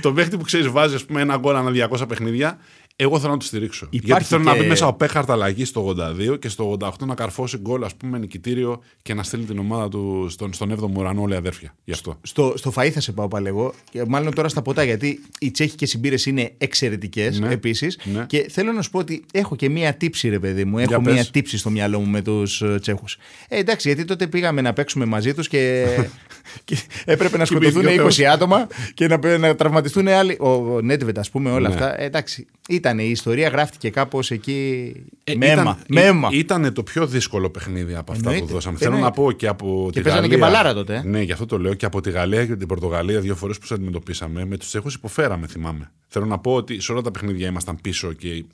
[0.00, 2.58] το παίχτη που ξέρεις βάζει ας πούμε, ένα γκολ ανά 200 παιχνίδια,
[2.96, 3.86] εγώ θέλω να το στηρίξω.
[3.90, 5.94] Υπάρχει γιατί θέλω να και- μπει μέσα ο Μπέκχαρτ αλλαγή στο
[6.30, 9.88] 82 και στο 88 να καρφώσει γκολ, ας πούμε, νικητήριο και να στείλει την ομάδα
[9.88, 11.74] του στον, στον 7ο ουρανό όλοι αδέρφια.
[11.84, 12.18] Γι' αυτό.
[12.22, 13.74] Στο, στο φαΐ θα σε πάω πάλι εγώ.
[13.90, 17.48] Και Μάλλον τώρα στα ποτά, γιατί οι τσέχικε συμπύρε είναι εξαιρετικές Ναι.
[17.52, 17.98] επίσης.
[18.04, 18.24] Ναι.
[18.26, 20.78] Και θέλω να σου πω ότι έχω και μία τύψη, ρε παιδί μου.
[20.78, 21.12] Έχω Για πες.
[21.14, 23.16] μία τύψη στο μυαλό μου με τους Τσέχους.
[23.48, 25.86] Ε, εντάξει, γιατί τότε πήγαμε να παίξουμε μαζί τους και,
[26.64, 30.36] και έπρεπε να σκοτωθούν Κοιμήθηκε ο 20 άτομα και να, να τραυματιστούν άλλοι.
[30.40, 31.74] Ο, ο Νέτβετ, ας πούμε, όλα Ναι.
[31.74, 32.00] αυτά.
[32.00, 32.46] Ε, εντάξει,
[32.82, 34.92] ήταν η ιστορία, γράφτηκε κάπως εκεί.
[35.24, 35.62] Ε, με αίμα.
[35.62, 36.28] ήταν- με αίμα.
[36.32, 38.46] ή- Ήταν το πιο δύσκολο παιχνίδι από αυτά Εννοείται.
[38.46, 38.76] που δώσαμε.
[38.80, 39.00] Εννοείται.
[39.02, 40.36] Θέλω να πω και από Και τη παίζανε Γαλλία.
[40.38, 41.02] και μπαλάρα τότε, ε.
[41.02, 41.74] Ναι, γι' αυτό το λέω.
[41.74, 44.94] Και από τη Γαλλία και την Πορτογαλία, δύο φορές που τους αντιμετωπίσαμε, με τους Τσέχους
[44.94, 45.90] υποφέραμε, θυμάμαι.
[46.08, 48.44] Θέλω να πω ότι σε όλα τα παιχνίδια ήμασταν πίσω και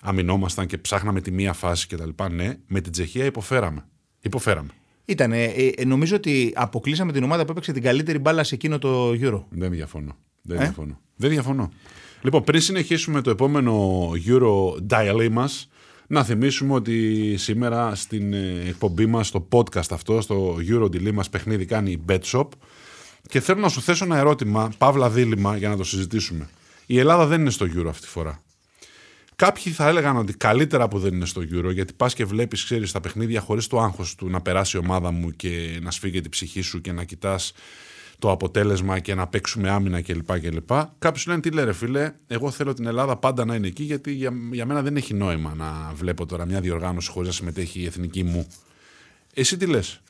[0.00, 2.08] αμυνόμασταν και ψάχναμε τη μία φάση κτλ.
[2.32, 3.84] Ναι, με την Τσεχία υποφέραμε.
[4.20, 4.68] Υποφέραμε.
[5.04, 5.44] Ήταν, ε,
[5.76, 9.42] ε, νομίζω ότι αποκλείσαμε την ομάδα που έπαιξε την καλύτερη μπάλα σε εκείνο το Euro.
[9.48, 10.16] Δεν διαφωνώ.
[10.42, 11.00] Δεν, διαφωνώ.
[11.16, 11.70] Δεν διαφωνώ.
[12.20, 15.68] Λοιπόν, πριν συνεχίσουμε το επόμενο Euro Dial μας,
[16.06, 21.30] να θυμίσουμε ότι σήμερα στην ε, εκπομπή μας, στο podcast αυτό, στο Euro Dilemma μας
[21.30, 22.48] παιχνίδι κάνει η BetShop
[23.28, 26.48] και θέλω να σου θέσω ένα ερώτημα, παύλα δίλημα, για να το συζητήσουμε.
[26.86, 28.42] Η Ελλάδα δεν είναι στο Euro αυτή τη φορά.
[29.36, 32.92] Κάποιοι θα έλεγαν ότι καλύτερα που δεν είναι στο Euro, γιατί πας και βλέπεις, ξέρεις,
[32.92, 36.30] τα παιχνίδια χωρίς το άγχος του να περάσει η ομάδα μου και να σφίγγει την
[36.30, 37.52] ψυχή σου και να κοιτάς
[38.18, 40.40] το αποτέλεσμα και να παίξουμε άμυνα κλπ.
[40.40, 40.70] κλπ.
[40.98, 44.12] Κάποιοι σου λένε τι λέει, φίλε, εγώ θέλω την Ελλάδα πάντα να είναι εκεί, γιατί
[44.12, 47.84] για, για μένα δεν έχει νόημα να βλέπω τώρα μια διοργάνωση χωρίς να συμμετέχει η
[47.84, 48.46] εθνική μου.
[49.34, 50.00] Εσύ τι λες;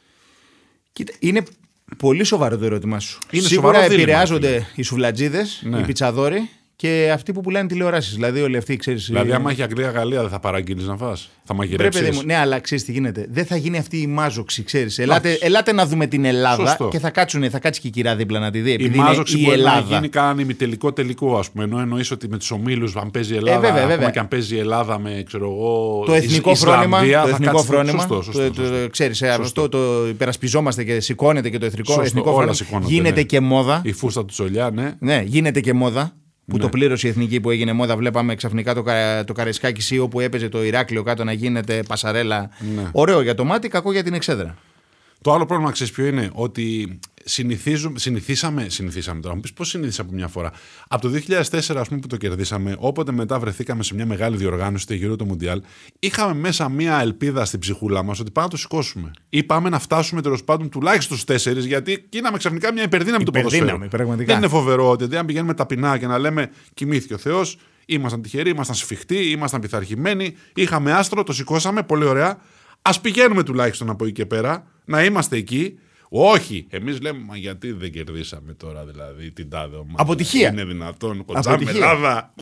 [0.93, 1.43] Κοίτα, είναι
[1.97, 3.21] πολύ σοβαρό το ερώτημά σου.
[3.31, 5.79] Είναι Σίγουρα επηρεάζονται οι σουβλατζίδες, ναι.
[5.79, 8.14] οι πιτσαδόροι και αυτοί που πουλάνε τηλεοράσεις.
[8.14, 9.06] Δηλαδή, όλοι αυτοί ξέρεις.
[9.06, 11.16] Δηλαδή, άμα έχει Αγγλία-Γαλλία, δεν θα παραγγείλεις να φά.
[11.45, 12.00] Θα μαγειρέψεις.
[12.00, 13.26] Πρέπει, ναι, αλλά ξέρεις τι γίνεται.
[13.30, 14.99] Δεν θα γίνει αυτή η μάζοξη, ξέρεις.
[14.99, 16.88] Ελάτε, ελάτε να δούμε την Ελλάδα Σωστό.
[16.88, 18.73] και θα, κάτσουν, θα κάτσει και η κυρία δίπλα να τη δει.
[18.73, 19.80] Η μάζοξη μπορεί Ελλάδα.
[19.80, 21.64] να γίνει κανένα ημιτελικό τελικό, ας πούμε.
[21.64, 23.68] Ενώ εννοείς ότι με τους ομίλους, αν παίζει η Ελλάδα.
[23.68, 24.11] Ε, βέβαια, βέβαια.
[24.11, 26.02] και αν παίζει η Ελλάδα με ξέρω εγώ.
[26.06, 27.00] Το εθνικό φρόνημα.
[27.00, 28.09] Το εθνικό φρόνημα.
[28.90, 32.54] Ξέρεις, αυτό το υπερασπιζόμαστε και σηκώνεται και το εθνικό φρόνημα.
[32.87, 33.23] Γίνεται ναι.
[33.23, 33.80] και μόδα.
[33.85, 34.95] Η φούστα του Τσολιά, ναι.
[34.99, 36.12] Ναι, γίνεται και μόδα
[36.47, 36.62] που ναι.
[36.62, 37.97] το πλήρωσε η εθνική που έγινε μόδα.
[37.97, 38.85] Βλέπαμε ξαφνικά το,
[39.25, 42.50] το Καραϊσκάκι ΣΥΟ που έπαιζε το Ηράκλειο κάτω να γίνεται πασαρέλα.
[42.75, 42.88] Ναι.
[42.93, 44.57] Ωραίο για το μάτι, κακό για την εξέδρα.
[45.21, 46.99] Το άλλο πρόβλημα, ξέρεις ποιο είναι, ότι
[47.95, 50.52] συνηθίσαμε, συνηθίσαμε τώρα, μου πεις πώς συνήθισα από μια φορά.
[50.88, 51.42] Από το 2004,
[51.76, 55.25] ας πούμε, που το κερδίσαμε, όποτε μετά βρεθήκαμε σε μια μεγάλη διοργάνωση, το γύρω του
[55.25, 55.62] Μουντιάλ,
[55.99, 59.11] είχαμε μέσα μια ελπίδα στην ψυχούλα μας ότι πάμε να το σηκώσουμε.
[59.28, 63.33] Ή πάμε να φτάσουμε τέλος πάντων τουλάχιστον στους τέσσερις, γιατί γίναμε ξαφνικά μια υπερδύναμη του
[63.33, 63.78] ποδοσφαίρου.
[64.16, 68.51] Δεν είναι φοβερό ότι αν πηγαίνουμε ταπεινά και να λέμε κοιμήθηκε ο Θεός, ήμασταν τυχεροί,
[68.51, 72.38] ήμασταν σφιχτοί, ήμασταν πειθαρχημένοι, είχαμε άστρο, το σηκώσαμε, πολύ ωραία.
[72.83, 77.73] Α πηγαίνουμε τουλάχιστον από εκεί και πέρα, να είμαστε εκεί όχι, εμείς λέμε, μα γιατί
[77.73, 80.03] δεν κερδίσαμε τώρα δηλαδή την τάδε ομάδα.
[80.03, 80.53] Αποτυχία.
[80.53, 81.25] Είναι δυνατόν.
[81.25, 82.35] Κοντζάμε Ελλάδα,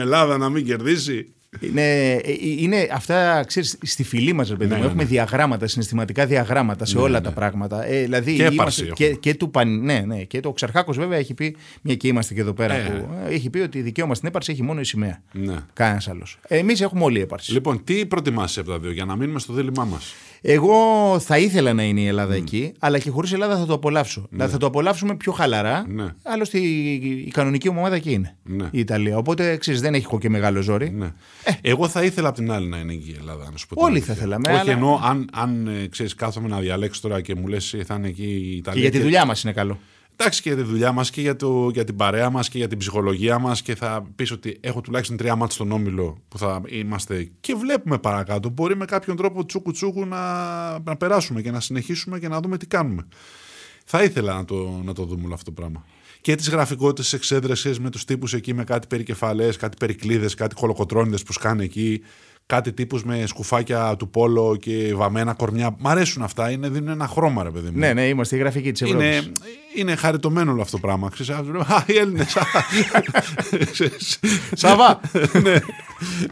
[0.00, 2.20] Ελλάδα να μην κερδίσει; Είναι,
[2.58, 4.84] είναι αυτά, ξέρεις, στη φυλή μας, παιδί ναι, μου.
[4.84, 5.08] Έχουμε ναι.
[5.08, 7.24] διαγράμματα, συναισθηματικά διαγράμματα σε ναι, όλα ναι.
[7.24, 7.86] τα πράγματα.
[7.86, 11.34] Ε, δηλαδή, και είμαστε, και, και, του παν, ναι, ναι, και το Ξαρχάκος, βέβαια, έχει
[11.34, 12.88] πει, μια και είμαστε και εδώ πέρα, ε.
[12.88, 15.22] που, έχει πει ότι δικαίωμα στην έπαρση έχει μόνο η σημαία.
[15.32, 15.56] Ναι.
[15.72, 16.38] Κανένας άλλος.
[16.48, 17.52] Εμείς έχουμε όλη η έπαρση.
[17.52, 20.74] Λοιπόν, τι προτιμάσει από τα δύο για να μείνουμε στο δίλημά μας; Εγώ
[21.18, 24.26] θα ήθελα να είναι η Ελλάδα εκεί, αλλά και χωρίς Ελλάδα θα το απολαύσω.
[24.30, 24.48] Ναι.
[24.48, 25.84] θα το απολαύσουμε πιο χαλαρά.
[25.88, 26.06] Ναι.
[26.22, 26.92] Άλλωστε η,
[27.26, 28.68] η κανονική ομάδα εκεί είναι ναι.
[28.70, 29.16] η Ιταλία.
[29.16, 30.90] Οπότε ξέρεις, δεν έχει και μεγάλο ζόρι.
[30.90, 31.12] Ναι.
[31.44, 31.52] Ε.
[31.60, 33.48] Εγώ θα ήθελα από την άλλη να είναι εκεί η Ελλάδα.
[33.50, 34.48] Να σου πω Όλοι θα θέλαμε.
[34.48, 34.72] Όχι αλλά...
[34.72, 38.22] ενώ αν, αν ε, ξέρεις, κάθομαι να διαλέξω τώρα και μου λες θα είναι εκεί
[38.22, 38.80] η Ιταλία.
[38.80, 39.78] Και για τη δουλειά μας είναι καλό.
[40.16, 42.68] Εντάξει και για τη δουλειά μας και για, το, για την παρέα μας και για
[42.68, 46.62] την ψυχολογία μας και θα πεις ότι έχω τουλάχιστον τρία μάτια στον όμιλο που θα
[46.66, 48.48] είμαστε και βλέπουμε παρακάτω.
[48.48, 52.56] Μπορεί με κάποιον τρόπο τσούκου τσούκου να, να περάσουμε και να συνεχίσουμε και να δούμε
[52.56, 53.06] τι κάνουμε.
[53.84, 55.84] Θα ήθελα να το, να το δούμε όλο αυτό το πράγμα.
[56.20, 60.54] Και τις γραφικότητες της εξέδρεση με τους τύπους εκεί με κάτι περικεφαλές, κάτι περικλείδε, κάτι
[60.54, 62.02] κολοκοτρόνιδες που σκάνε εκεί
[62.52, 65.76] κάτι τύπους με σκουφάκια του πόλο και βαμμένα κορμιά.
[65.78, 66.50] Μ' αρέσουν αυτά.
[66.50, 67.78] Είναι, δίνουν ένα χρώμα, ρε παιδί μου.
[67.78, 69.06] Ναι, ναι, είμαστε η γραφική της Ευρώπης.
[69.06, 69.32] Είναι,
[69.74, 71.08] είναι χαριτωμένο όλο αυτό το πράγμα.
[71.08, 72.36] Ξέρεις, α, οι Έλληνες.
[74.52, 75.00] Σαβά.
[75.42, 75.54] ναι.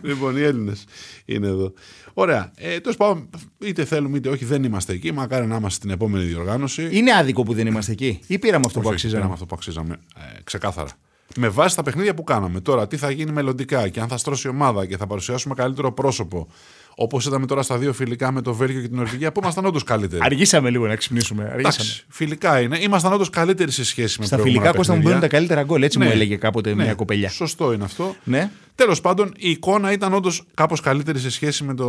[0.03, 0.85] Λοιπόν, οι Έλληνες
[1.25, 1.73] είναι εδώ.
[2.15, 2.53] Ωραία.
[2.57, 5.13] Ε, Τέλος πάντων, είτε θέλουμε είτε όχι, δεν είμαστε εκεί.
[5.13, 6.89] Μακάρι να είμαστε στην επόμενη διοργάνωση.
[6.91, 8.21] Είναι άδικο που δεν είμαστε εκεί.
[8.27, 9.17] Ή πήραμε αυτό που αξίζαμε.
[9.17, 10.01] Πήραμε αυτό που αξίζαμε.
[10.17, 10.91] Ε, ξεκάθαρα
[11.37, 12.61] με βάση τα παιχνίδια που κάναμε.
[12.61, 15.93] Τώρα, τι θα γίνει μελλοντικά και αν θα στρώσει η ομάδα και θα παρουσιάσουμε καλύτερο
[15.93, 16.49] πρόσωπο.
[16.95, 19.85] Όπως είδαμε τώρα στα δύο φιλικά με το Βέλγιο και την Νορβηγία, που ήμασταν όντως
[19.85, 20.23] καλύτεροι.
[20.25, 21.43] Αργήσαμε λίγο να ξυπνήσουμε.
[21.43, 21.69] Αργήσαμε.
[21.69, 22.79] Εντάξει, φιλικά είναι.
[22.79, 25.83] Ήμασταν όντως καλύτεροι σε σχέση με Στα φιλικά Κώστα μου μπαίνουν τα καλύτερα γκολ.
[25.83, 26.05] Έτσι ναι.
[26.05, 26.85] μου έλεγε κάποτε ναι.
[26.85, 27.29] μια κοπελιά.
[27.29, 28.15] Σωστό είναι αυτό.
[28.25, 28.51] Ναι.
[28.75, 31.89] Τέλος πάντων, η εικόνα ήταν όντως κάπως καλύτερη σε σχέση με, το,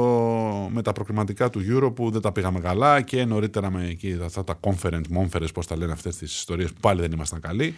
[0.71, 4.43] με τα προκριματικά του Euro που δεν τα πήγαμε καλά και νωρίτερα με εκεί, αυτά
[4.43, 7.75] τα conference, monferes, πώς τα λένε αυτές τις ιστορίες που πάλι δεν ήμασταν καλοί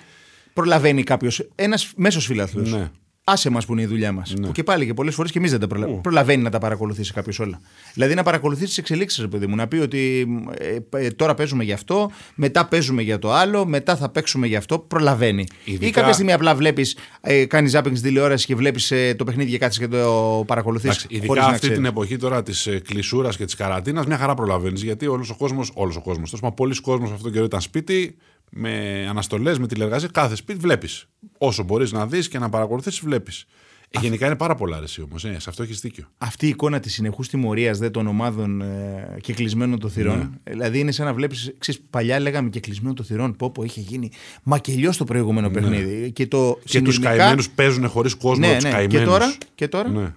[0.54, 2.62] προλαβαίνει κάποιος, ένας μέσος φίλαθλο.
[2.62, 2.92] Ναι.
[3.26, 4.34] Άσε μας που είναι η δουλειά μας.
[4.38, 4.46] Ναι.
[4.46, 5.88] Που και πάλι και πολλές φορές και εμείς δεν τα προλα...
[5.88, 7.60] προλαβαίνει να τα παρακολουθήσει κάποιος όλα.
[7.94, 9.56] Δηλαδή να παρακολουθήσει τις εξελίξεις, παιδί μου.
[9.56, 13.96] Να πει ότι ε, ε, τώρα παίζουμε για αυτό, μετά παίζουμε για το άλλο, μετά
[13.96, 14.80] θα παίξουμε για αυτό.
[14.80, 15.46] Προλαβαίνει.
[15.64, 15.88] Ειδικά...
[15.88, 19.52] Ή κάποια στιγμή απλά βλέπεις, ε, κάνεις zapping στην τηλεόραση και βλέπεις ε, το παιχνίδι
[19.52, 21.06] και κάτσει και το παρακολουθείς.
[21.10, 24.84] Ειδικά αυτή την εποχή τώρα της ε, κλεισούρας και της καρατίνα, μια χαρά προλαβαίνεις.
[24.84, 28.16] Γιατί όλος ο κόσμος, όλος ο κόσμος, τόσο πολλοί κόσμος αυτόν τον καιρό ήταν σπίτι,
[28.54, 31.06] με αναστολές, με τηλεργασία, κάθε σπίτι βλέπεις.
[31.38, 33.46] Όσο μπορείς να δεις και να παρακολουθήσει, βλέπεις.
[33.90, 35.26] Ε, γενικά είναι πάρα πολλά αρέσει όμως.
[35.26, 36.06] Ε, σε αυτό έχεις δίκιο.
[36.18, 40.18] Αυτή η εικόνα της συνεχούς τιμωρίας των ομάδων ε, και κλεισμένων των θυρών.
[40.18, 40.52] Ναι.
[40.52, 41.54] Δηλαδή είναι σαν να βλέπεις.
[41.90, 43.36] Παλιά λέγαμε και κλεισμένο των θυρών.
[43.36, 44.12] Πω, πω είχε γίνει
[44.44, 45.54] μακελιό στο προηγούμενο ναι.
[45.54, 46.12] παιχνίδι.
[46.12, 48.48] Και, το και τους καημένους παίζουν χωρίς κόσμο.
[48.48, 48.86] Ναι, ναι.
[48.88, 49.36] Και τώρα.
[49.56, 50.14] Και τώρα; Ναι.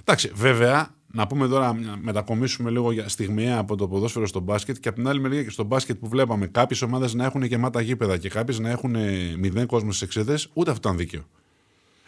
[0.00, 4.76] Εντάξει, βέβαια, να πούμε τώρα, να μετακομίσουμε λίγο για στιγμιαία από το ποδόσφαιρο στο μπάσκετ
[4.80, 7.80] και από την άλλη μεριά και στο μπάσκετ που βλέπαμε κάποιες ομάδες να έχουν γεμάτα
[7.80, 11.24] γήπεδα και κάποιες να έχουν ε, μηδέν κόσμος στις εξέδες, ούτε αυτό ήταν δίκαιο.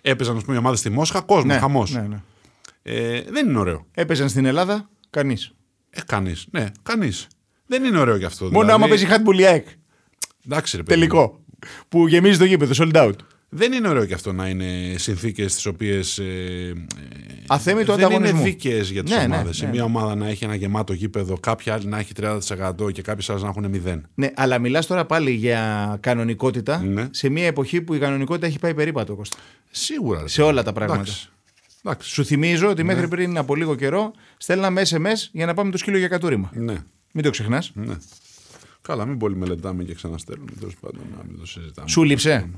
[0.00, 1.92] Έπαιζαν, ας πούμε, οι ομάδες στη Μόσχα, κόσμος, Ναι, χαμός.
[1.92, 2.22] ναι, ναι.
[2.82, 3.86] Ε, δεν είναι ωραίο.
[3.94, 5.52] Έπαιζαν στην Ελλάδα, κανείς.
[5.90, 6.46] Ε, κανείς.
[6.50, 7.26] Ναι, κανείς.
[7.66, 8.44] Δεν είναι ωραίο γι' αυτό.
[8.44, 8.72] Μόνο δηλαδή.
[8.82, 9.66] άμα παίζει handball η ΑΕΚ.
[10.46, 11.06] Εντάξει, ρε, παιδί μου.
[11.06, 11.40] Τελικό.
[11.88, 13.14] Που γεμίζει το γήπεδο, sold out.
[13.52, 16.18] Δεν είναι ωραίο κι αυτό να είναι συνθήκες τις οποίες.
[16.18, 16.72] Ε, ε,
[17.46, 18.38] Αθέμητο δεν ανταγωνισμό.
[18.38, 19.60] είναι δίκαιες για τις Ναι, ναι, ομάδες.
[19.62, 19.68] ναι.
[19.68, 23.34] Η μία ομάδα να έχει ένα γεμάτο γήπεδο, κάποια άλλη να έχει 30% και κάποιε
[23.34, 24.00] άλλε να έχουν 0.
[24.14, 27.08] Ναι, αλλά μιλάς τώρα πάλι για κανονικότητα Ναι.
[27.10, 29.14] σε μια εποχή που η κανονικότητα έχει πάει περίπατο.
[29.14, 29.36] Κώστα.
[29.70, 30.20] Σίγουρα.
[30.20, 30.48] ρε, Σε παιδί.
[30.48, 31.00] όλα τα πράγματα.
[31.00, 31.28] Εντάξει.
[31.84, 32.10] Εντάξει.
[32.10, 35.98] Σου θυμίζω ότι μέχρι πριν από λίγο καιρό στέλναμε SMS για να πάμε το σκύλο
[35.98, 36.50] για κατούριμα.
[36.54, 36.76] Ναι,
[37.12, 37.70] Μην το ξεχνάς.
[37.74, 37.94] ναι.
[38.82, 40.50] Καλά, μην πολύ μελετάμε και ξαναστέλνουμε.
[40.58, 41.88] Τέλος πάντων, να μην το συζητάμε.
[41.88, 42.48] Σου λείψε.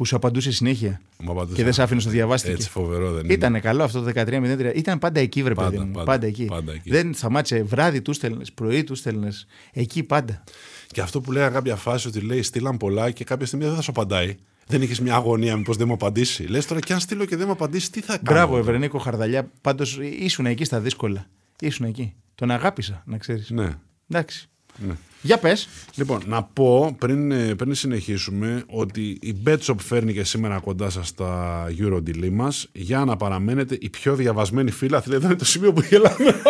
[0.00, 1.00] Που σου απαντούσε συνέχεια.
[1.18, 1.56] Μου απαντούσε.
[1.56, 2.50] Και δεν σε άφηνε να το διαβάσει.
[2.50, 3.32] Έτσι φοβερό δεν είναι.
[3.32, 4.72] Ήταν καλό αυτό το 13-03.
[4.74, 5.90] Ήταν πάντα εκεί, βρε Πάντα, παιδί μου.
[5.92, 6.44] πάντα, Πάντα, εκεί.
[6.44, 6.90] πάντα εκεί.
[6.90, 7.62] Δεν σταμάτησε.
[7.62, 9.46] Βράδυ του στέλνες, πρωί του στέλνες.
[9.72, 10.44] Εκεί πάντα.
[10.86, 13.80] Και αυτό που λέγα κάποια φάση ότι λέει στείλαν πολλά και κάποια στιγμή δεν θα
[13.80, 14.36] σου απαντάει.
[14.66, 16.42] Δεν έχει μια αγωνία, μήπως δεν μου απαντήσει.
[16.42, 18.22] Λες τώρα και αν στείλω και δεν μου απαντήσει, τι θα κάνω.
[18.22, 19.50] Μπράβο, Ευρενίκο Χαρδαλιά.
[19.60, 21.26] Πάντως ήσουν εκεί στα δύσκολα.
[21.60, 22.14] Ήσουν εκεί.
[22.34, 23.50] Τον αγάπησα, να ξέρεις.
[23.50, 23.74] Ναι.
[24.10, 24.48] Εντάξει.
[24.86, 24.94] Ναι.
[25.22, 25.68] Για πες.
[25.94, 31.14] Λοιπόν, να πω πριν, ε, πριν συνεχίσουμε ότι η Betshop φέρνει και σήμερα κοντά σας
[31.14, 35.02] τα Eurodeal μας για να παραμένετε η πιο διαβασμένη φίλα.
[35.10, 36.42] Εδώ είναι το σημείο που γελάμε.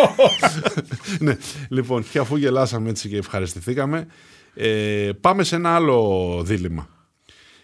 [1.19, 1.37] ναι,
[1.69, 4.07] λοιπόν, και αφού γελάσαμε έτσι και ευχαριστηθήκαμε,
[4.53, 6.89] ε, πάμε σε ένα άλλο δίλημα.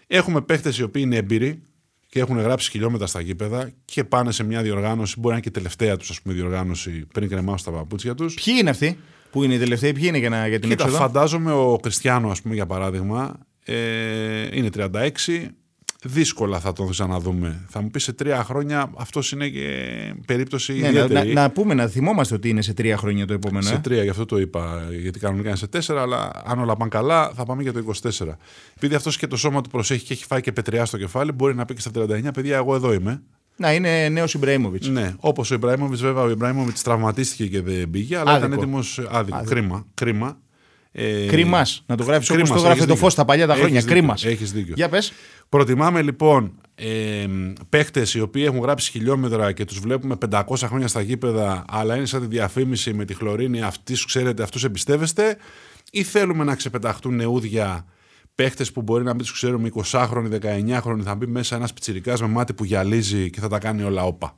[0.06, 1.62] Έχουμε παίχτες οι οποίοι είναι έμπειροι
[2.08, 5.48] και έχουν γράψει χιλιόμετρα στα γήπεδα και πάνε σε μια διοργάνωση, μπορεί να είναι και
[5.48, 8.34] η τελευταία τους ας πούμε, διοργάνωση πριν κρεμάσουν τα παπούτσια τους.
[8.34, 8.98] Ποιοι είναι αυτοί;
[9.30, 12.30] Που είναι οι τελευταίοι, ποιοι είναι για, να, για την Κοίτα, έξοδο; φαντάζομαι ο Κριστιανό,
[12.30, 15.48] ας πούμε, για παράδειγμα, ε, είναι 36.
[16.04, 17.64] Δύσκολα θα τον ξαναδούμε.
[17.68, 19.66] Θα μου πει σε τρία χρόνια αυτός είναι και
[20.26, 21.32] περίπτωση Ναι, να, ιδιαίτερη.
[21.32, 23.64] να, να πούμε, να θυμόμαστε ότι είναι σε τρία χρόνια το επόμενο.
[23.66, 23.78] σε ε.
[23.78, 24.88] τρία, γι' αυτό το είπα.
[24.90, 28.10] Γιατί κανονικά είναι σε τέσσερα, αλλά αν όλα πάνε καλά, θα πάμε για το 24.
[28.76, 31.54] Επειδή αυτός και το σώμα του προσέχει και έχει φάει και πετριά στο κεφάλι, μπορεί
[31.54, 33.22] να πει και στα 39, παιδιά, εγώ εδώ είμαι.
[33.58, 34.88] Να είναι νέος Ιμπραήμοβιτς.
[34.88, 38.46] Ναι, όπως ο Ιμπραήμοβιτς, βέβαια, ο Ιμπραήμοβιτς τραυματίστηκε και δεν πήγε, αλλά Άδικο.
[38.46, 39.00] ήταν έτοιμος.
[39.10, 39.42] Άδικο.
[39.46, 39.86] Κρίμα.
[39.94, 40.38] κρίμα.
[40.92, 41.82] Ε, Κρίμας.
[41.86, 43.04] Να το γράφει όπως Κρίμας, το γράφει έχεις το δίκιο.
[43.04, 43.70] φως τα παλιά τα χρόνια.
[43.72, 44.24] Έχεις δίκιο, Κρίμας.
[44.24, 44.72] έχεις δίκιο.
[44.76, 45.12] Για πες.
[45.48, 47.26] Προτιμάμε λοιπόν ε,
[47.68, 52.06] παίχτε οι οποίοι έχουν γράψει χιλιόμετρα και τους βλέπουμε 500 χρόνια στα γήπεδα, αλλά είναι
[52.06, 55.36] σαν τη διαφήμιση με τη χλωρίνη, αυτοί σου ξέρετε, αυτούς εμπιστεύεστε,
[55.90, 57.84] ή θέλουμε να ξεπεταχτούν νεούδια
[58.42, 62.26] παίχτες που μπορεί να μην τους ξέρουμε 20χρονοι, 19χρονοι, θα μπει μέσα ένας πιτσυρικά με
[62.26, 64.36] μάτι που γυαλίζει και θα τα κάνει όλα όπα.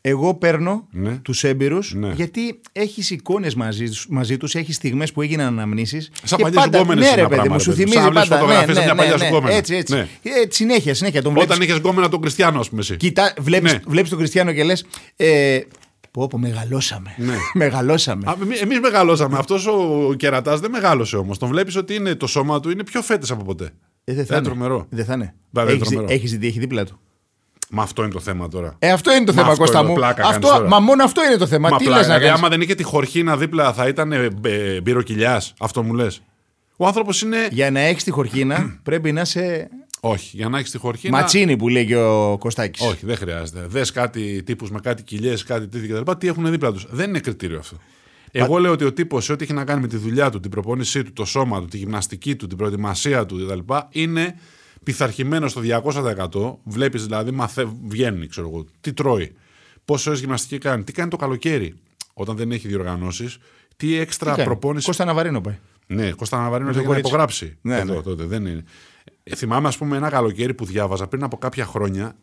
[0.00, 1.16] Εγώ παίρνω Ναι.
[1.18, 2.12] τους έμπειρους Ναι.
[2.12, 6.78] γιατί έχεις εικόνες μαζί, μαζί τους, έχεις στιγμές που έγιναν αναμνήσεις Σαν και παλιές πάντα,
[6.78, 7.90] γκόμενες ναι, είναι ρε ένα παιδί πράγμα, μου, ρε σου παιδί μου.
[7.90, 8.40] θυμίζει Σαν να βλέπεις πάντα.
[8.40, 9.56] φωτογραφίες ναι, από μια ναι, παλιά ναι, σου γκόμενα.
[9.56, 9.94] Έτσι, έτσι.
[9.94, 10.00] Ναι.
[10.22, 11.22] Ε, συνέχεια, συνέχεια.
[11.22, 12.96] Τον βλέπεις, Όταν είχες γκόμενα τον Κριστιανό, ας πούμε εσύ.
[12.96, 13.80] κοιτά, βλέπεις, Ναι.
[13.86, 14.84] βλέπεις τον Κριστιανό και λες.
[15.16, 15.58] Ε,
[16.18, 17.14] πω, πω, μεγαλώσαμε.
[17.16, 17.34] Ναι.
[17.64, 18.34] μεγαλώσαμε.
[18.62, 19.38] Εμείς μεγαλώσαμε.
[19.38, 21.38] Αυτός ο κερατάς δεν μεγάλωσε όμως.
[21.38, 23.64] Τον βλέπεις ότι είναι, το σώμα του είναι πιο φέτες από ποτέ.
[24.04, 24.54] Ε, δεν θα είναι είναι.
[24.54, 24.86] τρομερό.
[24.90, 25.34] Δεν θα είναι.
[25.50, 26.14] Βέβαια, είναι Έχεις, τρομερό.
[26.14, 27.00] έχεις δει τι έχει δίπλα του;
[27.70, 28.76] Μα αυτό είναι το θέμα τώρα.
[28.78, 29.94] Ε, αυτό είναι το Μα θέμα, αυτό Κώστα είναι, μου.
[29.94, 30.68] πλάκα κάνεις Αυτό, τώρα.
[30.68, 31.68] μα μόνο αυτό είναι το θέμα.
[31.68, 34.12] Μα τι πλάκα, λες να δηλαδή, κάνεις; άμα δεν είχε τη χορχίνα δίπλα, θα ήταν
[34.12, 35.54] ε, ε, μπυροκυλιάς.
[35.60, 36.22] Αυτό μου λες.
[36.76, 37.48] Ο άνθρωπος είναι.
[37.50, 38.56] Για να έχεις τη χορκίνα
[38.88, 39.68] πρέπει να είσαι
[40.00, 41.18] Όχι, για να έχεις τη χορχίνα.
[41.18, 42.86] ματσίνη που λέει και ο Κωστάκης.
[42.86, 43.66] Όχι, δεν χρειάζεται.
[43.66, 46.12] Δες κάτι τύπους με κάτι κοιλιές, κάτι τέτοια κτλ.
[46.18, 46.86] Τι έχουν δίπλα τους.
[46.90, 47.76] Δεν είναι κριτήριο αυτό.
[48.32, 50.50] Εγώ λέω ότι ο τύπος, σε ό,τι έχει να κάνει με τη δουλειά του, την
[50.50, 54.34] προπόνησή του, το σώμα του, τη γυμναστική του, την προετοιμασία του κτλ., είναι
[54.84, 56.56] πειθαρχημένος στο 200%.
[56.64, 57.68] Βλέπεις δηλαδή, μαθε...
[57.88, 59.34] βγαίνει, ξέρω εγώ, τι τρώει,
[59.84, 61.74] πόσες ώρες γυμναστική κάνει, τι κάνει το καλοκαίρι
[62.14, 63.38] όταν δεν έχει διοργανώσεις,
[63.76, 64.86] τι έξτρα προπόνηση.
[64.86, 65.58] Κώστα Ναβαρίνο πάει.
[65.86, 67.08] Ναι, Κώστα Ναβαρίνο το έχει να κορίτσι.
[67.08, 67.56] υπογράψει.
[67.60, 68.02] Ναι, εδώ, ναι.
[68.02, 68.64] τότε, δεν είναι.
[69.30, 72.16] Ε, θυμάμαι, ας πούμε, ένα καλοκαίρι που διάβαζα πριν από κάποια χρόνια.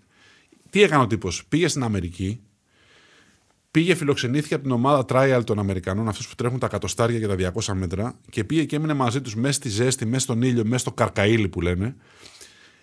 [0.69, 1.45] Τι έκανε ο τύπος.
[1.49, 2.41] Πήγε στην Αμερική,
[3.71, 7.51] πήγε φιλοξενήθηκε από την ομάδα trial των Αμερικανών, αυτούς που τρέχουν τα εκατοστάρια και τα
[7.53, 10.77] 200 μέτρα, και πήγε και έμεινε μαζί τους μέσα στη ζέστη, μέσα στον ήλιο, μέσα
[10.77, 11.95] στο καρκαίλι που λένε,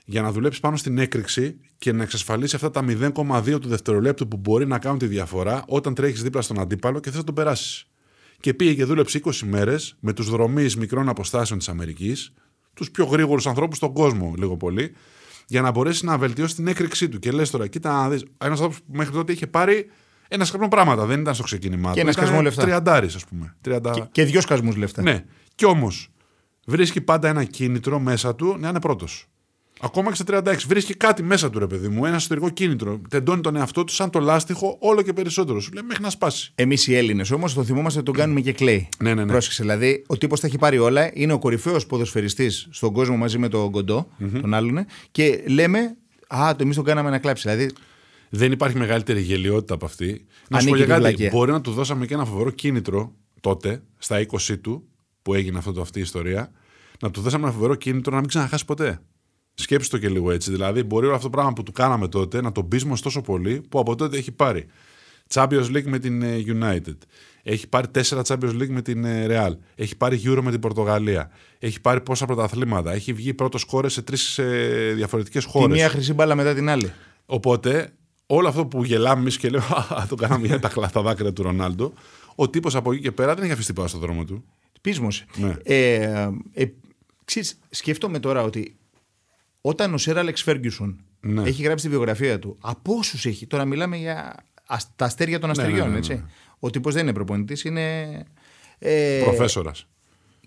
[0.05, 4.37] για να δουλέψει πάνω στην έκρηξη και να εξασφαλίσει αυτά τα 0,2 του δευτερολέπτου που
[4.37, 7.87] μπορεί να κάνουν τη διαφορά όταν τρέχεις δίπλα στον αντίπαλο και θες να τον περάσεις.
[8.41, 12.33] Και πήγε και δούλεψε 20 μέρες με τους δρομείς μικρών αποστάσεων της Αμερικής,
[12.75, 14.95] τους πιο γρήγορους ανθρώπους στον κόσμο, λίγο πολύ,
[15.47, 17.19] για να μπορέσει να βελτιώσει την έκρηξή του.
[17.19, 19.91] Και λες τώρα, κοίτα να δεις, ένας άνθρωπος που μέχρι τότε είχε πάρει
[20.29, 22.01] ένα σκαπνό πράγματα, δεν ήταν στο ξεκίνημά Και του.
[22.01, 22.63] ένα σκασμό Ήταν λεφτά.
[22.63, 23.57] Τριαντάρης, ας πούμε.
[23.65, 23.91] 30...
[23.93, 25.03] Και, και δυο σκασμούς λεφτά.
[25.03, 25.25] Ναι.
[25.55, 26.09] Κι όμως
[26.67, 29.27] βρίσκει πάντα ένα κίνητρο μέσα του να είναι πρώτος.
[29.85, 30.57] Ακόμα και στα 36.
[30.67, 33.01] Βρίσκει κάτι μέσα του, ρε παιδί μου, ένα εσωτερικό κίνητρο.
[33.09, 35.61] Τεντώνει τον εαυτό του σαν το λάστιχο όλο και περισσότερο.
[35.61, 36.53] Σου λέει μέχρι να σπάσει.
[36.55, 38.89] Εμείς οι Έλληνες όμως το θυμόμαστε ότι τον κάνουμε και κλαίει.
[39.03, 39.31] Ναι, ναι, ναι.
[39.31, 41.11] Πρόσεξε, δηλαδή ο τύπος τα έχει πάρει όλα.
[41.15, 44.09] Είναι ο κορυφαίος ποδοσφαιριστής στον κόσμο μαζί με τον κοντο
[44.41, 44.87] τον άλλον.
[45.11, 47.49] Και λέμε, Α, το εμείς τον κάναμε να κλάψει.
[47.49, 47.73] Δηλαδή
[48.31, 50.27] Δεν υπάρχει μεγαλύτερη γελιότητα από αυτή.
[50.49, 51.01] Να σου Ανήκει πω για την κάτι.
[51.01, 51.31] βλακεία.
[51.39, 54.85] Μπορεί να του δώσαμε και ένα φοβερό κίνητρο τότε, στα 20 του,
[55.23, 56.53] που έγινε αυτό, το- αυτή η ιστορία,
[57.01, 59.01] να του δώσαμε ένα φοβερό κίνητρο να μην ξαναχάσει ποτέ.
[59.55, 60.51] Σκέψτε το και λίγο έτσι.
[60.51, 63.63] Δηλαδή, μπορεί όλο αυτό το πράγμα που του κάναμε τότε να τον πείσουμε τόσο πολύ
[63.69, 64.67] που από τότε έχει πάρει
[65.35, 66.97] Champions League με την ε, United.
[67.43, 69.53] Έχει πάρει τέσσερα Champions League με την ε, Real.
[69.75, 71.31] Έχει πάρει Euro με την Πορτογαλία.
[71.59, 72.93] Έχει πάρει πόσα πρωταθλήματα.
[72.93, 74.41] Έχει βγει πρώτος κόρες σε τρεις
[74.95, 75.77] διαφορετικές Τη χώρες.
[75.77, 76.93] μία χρυσή μπάλα μετά την άλλη.
[77.27, 77.93] Οπότε,
[78.27, 81.43] όλο αυτό που γελάμε εμείς και λέμε «Α, το κάναμε για τα κλαθά δάκρυα του
[81.43, 81.93] Ρονάλντο,
[82.35, 84.45] ο τύπος από εκεί και πέρα δεν έχει αφήσει τίποτα στον δρόμο του.
[84.81, 85.25] Πείσμος.
[85.37, 85.57] Ναι.
[85.63, 86.65] Ε, ε,
[87.25, 88.77] ξέρεις, σκέφτομαι τώρα ότι
[89.63, 91.43] όταν ο Σερ Άλεξ Φέργκισον Ναι.
[91.49, 95.51] έχει γράψει τη βιογραφία του, από όσους έχει, τώρα μιλάμε για ασ- τα αστέρια των
[95.51, 95.97] αστεριών, ναι, ναι, ναι.
[95.99, 96.25] έτσι.
[96.59, 98.09] Ο τύπος δεν είναι προπονητής, είναι...
[98.79, 99.87] Ε, Προφέσορας.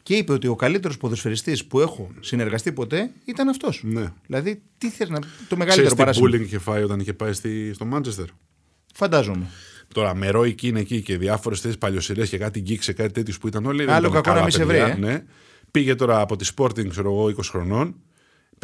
[0.03, 3.81] και είπε ότι ο καλύτερος ποδοσφαιριστής που έχω συνεργαστεί ποτέ ήταν αυτός.
[3.83, 4.13] Ναι.
[4.25, 5.19] Δηλαδή, τι θες να...
[5.19, 6.27] Το Ξέρεις μεγαλύτερο τι παράσημο.
[6.27, 8.25] bullying είχε φάει όταν είχε πάει στη, στο Μάντσεστερ.
[8.93, 9.45] Φαντάζομαι.
[9.93, 13.47] Τώρα με Ρόι Κίν εκεί και διάφορες τέτοιε παλιοσυρές και κάτι γκίξε, κάτι τέτοιους που
[13.47, 13.85] ήταν όλοι.
[13.85, 15.11] δεν Άλλο ήταν κακό να καλά μην σε παιδιά, βρει, ε.
[15.11, 15.23] Ναι.
[15.71, 17.95] Πήγε τώρα από τη Sporting, ξέρω εγώ, 20 χρονών.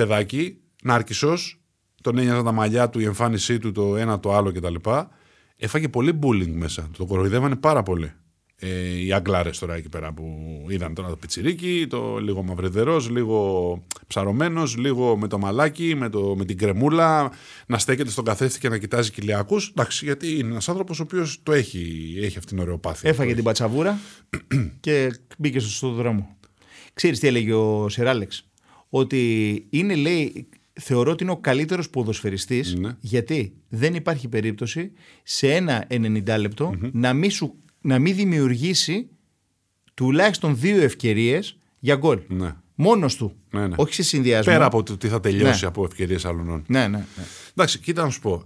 [0.01, 1.59] Παιδάκι, νάρκισος.
[2.01, 4.75] Τον ένοιαζαν τα μαλλιά του, η εμφάνισή του, το ένα το άλλο κτλ.
[5.57, 6.89] Έφαγε πολύ bullying μέσα.
[6.97, 8.11] Το κοροϊδεύανε πάρα πολύ.
[8.55, 10.25] Ε, οι Αγγλάρες τώρα εκεί πέρα που
[10.69, 16.35] είδαν τώρα το πιτσιρίκι, το λίγο μαυριδερός, λίγο ψαρωμένος, λίγο με το μαλάκι, με, το,
[16.37, 17.31] με την κρεμούλα,
[17.67, 19.69] να στέκεται στον καθρέφτη και να κοιτάζει κοιλιακούς.
[19.69, 23.09] Εντάξει, γιατί είναι ένας άνθρωπος ο οποίος το έχει, έχει αυτήν την ωραιοπάθεια.
[23.09, 23.99] Έφαγε την πατσαβούρα
[24.79, 26.35] και μπήκε στο σωστό δρόμο.
[26.93, 28.50] Ξέρεις τι έλεγε ο Σεράλεξ.
[28.93, 32.95] Ότι είναι, λέει, θεωρώ ότι είναι ο καλύτερος ποδοσφαιριστής Ναι.
[32.99, 34.91] γιατί δεν υπάρχει περίπτωση
[35.23, 39.09] σε ένα 90 λεπτο να, μην σου, να μην δημιουργήσει
[39.93, 42.19] τουλάχιστον δύο ευκαιρίες για γκολ.
[42.27, 42.55] Ναι.
[42.75, 43.35] Μόνος του.
[43.51, 43.75] Ναι, ναι.
[43.77, 44.53] Όχι σε συνδυασμό.
[44.53, 45.67] Πέρα από το τι θα τελειώσει Ναι.
[45.67, 46.63] από ευκαιρίες άλλων.
[46.67, 46.87] Ναι, ναι.
[46.87, 47.05] ναι.
[47.51, 48.43] Εντάξει, κοίτα να σου πω.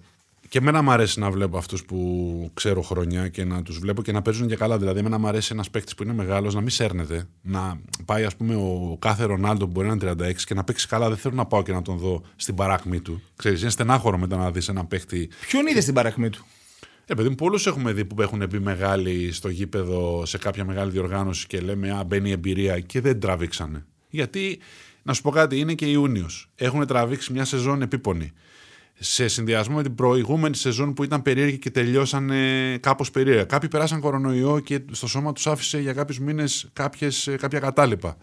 [0.55, 4.11] Και εμένα μου αρέσει να βλέπω αυτούς που ξέρω χρόνια και να τους βλέπω και
[4.11, 4.77] να παίζουν και καλά.
[4.77, 7.27] Δηλαδή, εμένα μου αρέσει ένας παίκτης που είναι μεγάλος να μην σέρνεται.
[7.41, 10.87] Να πάει, ας πούμε, ο κάθε Ρονάλντο που μπορεί να είναι 36 και να παίξει
[10.87, 11.07] καλά.
[11.07, 13.21] Δεν θέλω να πάω και να τον δω στην παράκμή του.
[13.35, 15.29] Ξέρεις, είναι στενάχωρο μετά να δεις ένα παίκτη.
[15.47, 16.45] Ποιον είδες στην παρακμή του;
[17.05, 20.91] Ε, παιδί μου, πολλούς έχουμε δει που έχουν μπει μεγάλοι στο γήπεδο σε κάποια μεγάλη
[20.91, 23.85] διοργάνωση και λέμε Α, μπαίνει η εμπειρία και δεν τραβήξανε.
[24.09, 24.59] Γιατί,
[25.03, 26.49] να σου πω κάτι, είναι και Ιούνιος.
[26.55, 28.33] Έχουν τραβήξει μια σεζόν επίπονη.
[28.99, 32.31] Σε συνδυασμό με την προηγούμενη σεζόν που ήταν περίεργη και τελειώσαν
[32.79, 33.43] κάπως περίεργα.
[33.43, 36.69] Κάποιοι περάσαν κορονοϊό και στο σώμα τους άφησε για κάποιους μήνες
[37.39, 38.17] κάποια κατάλοιπα.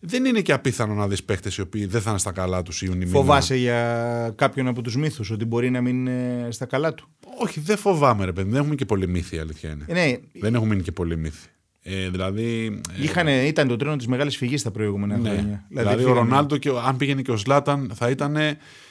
[0.00, 2.82] Δεν είναι και απίθανο να δεις παίχτε οι οποίοι δεν θα είναι στα καλά τους
[2.82, 2.98] Ιούνιου.
[2.98, 3.10] μήνα.
[3.10, 7.08] Φοβάσαι για κάποιον από τους μύθους ότι μπορεί να μην είναι στα καλά του;
[7.38, 8.50] Όχι, δεν φοβάμαι, ρε παιδί.
[8.50, 9.84] Δεν έχουμε και πολύ μύθι, η αλήθεια είναι.
[9.86, 11.48] Ε, ναι, Δεν έχουμε μείνει και πολύ μύθι.
[11.82, 12.80] Ε, δηλαδή.
[12.98, 15.28] ε, Είχανε, ήταν το τρένο της μεγάλης φυγής τα προηγούμενα ναι.
[15.28, 15.64] χρόνια.
[15.68, 18.36] Δηλαδή, ο φύγανε- Ρονάλντο, και, ο- αν πήγαινε και ο Σλάταν, θα ήταν.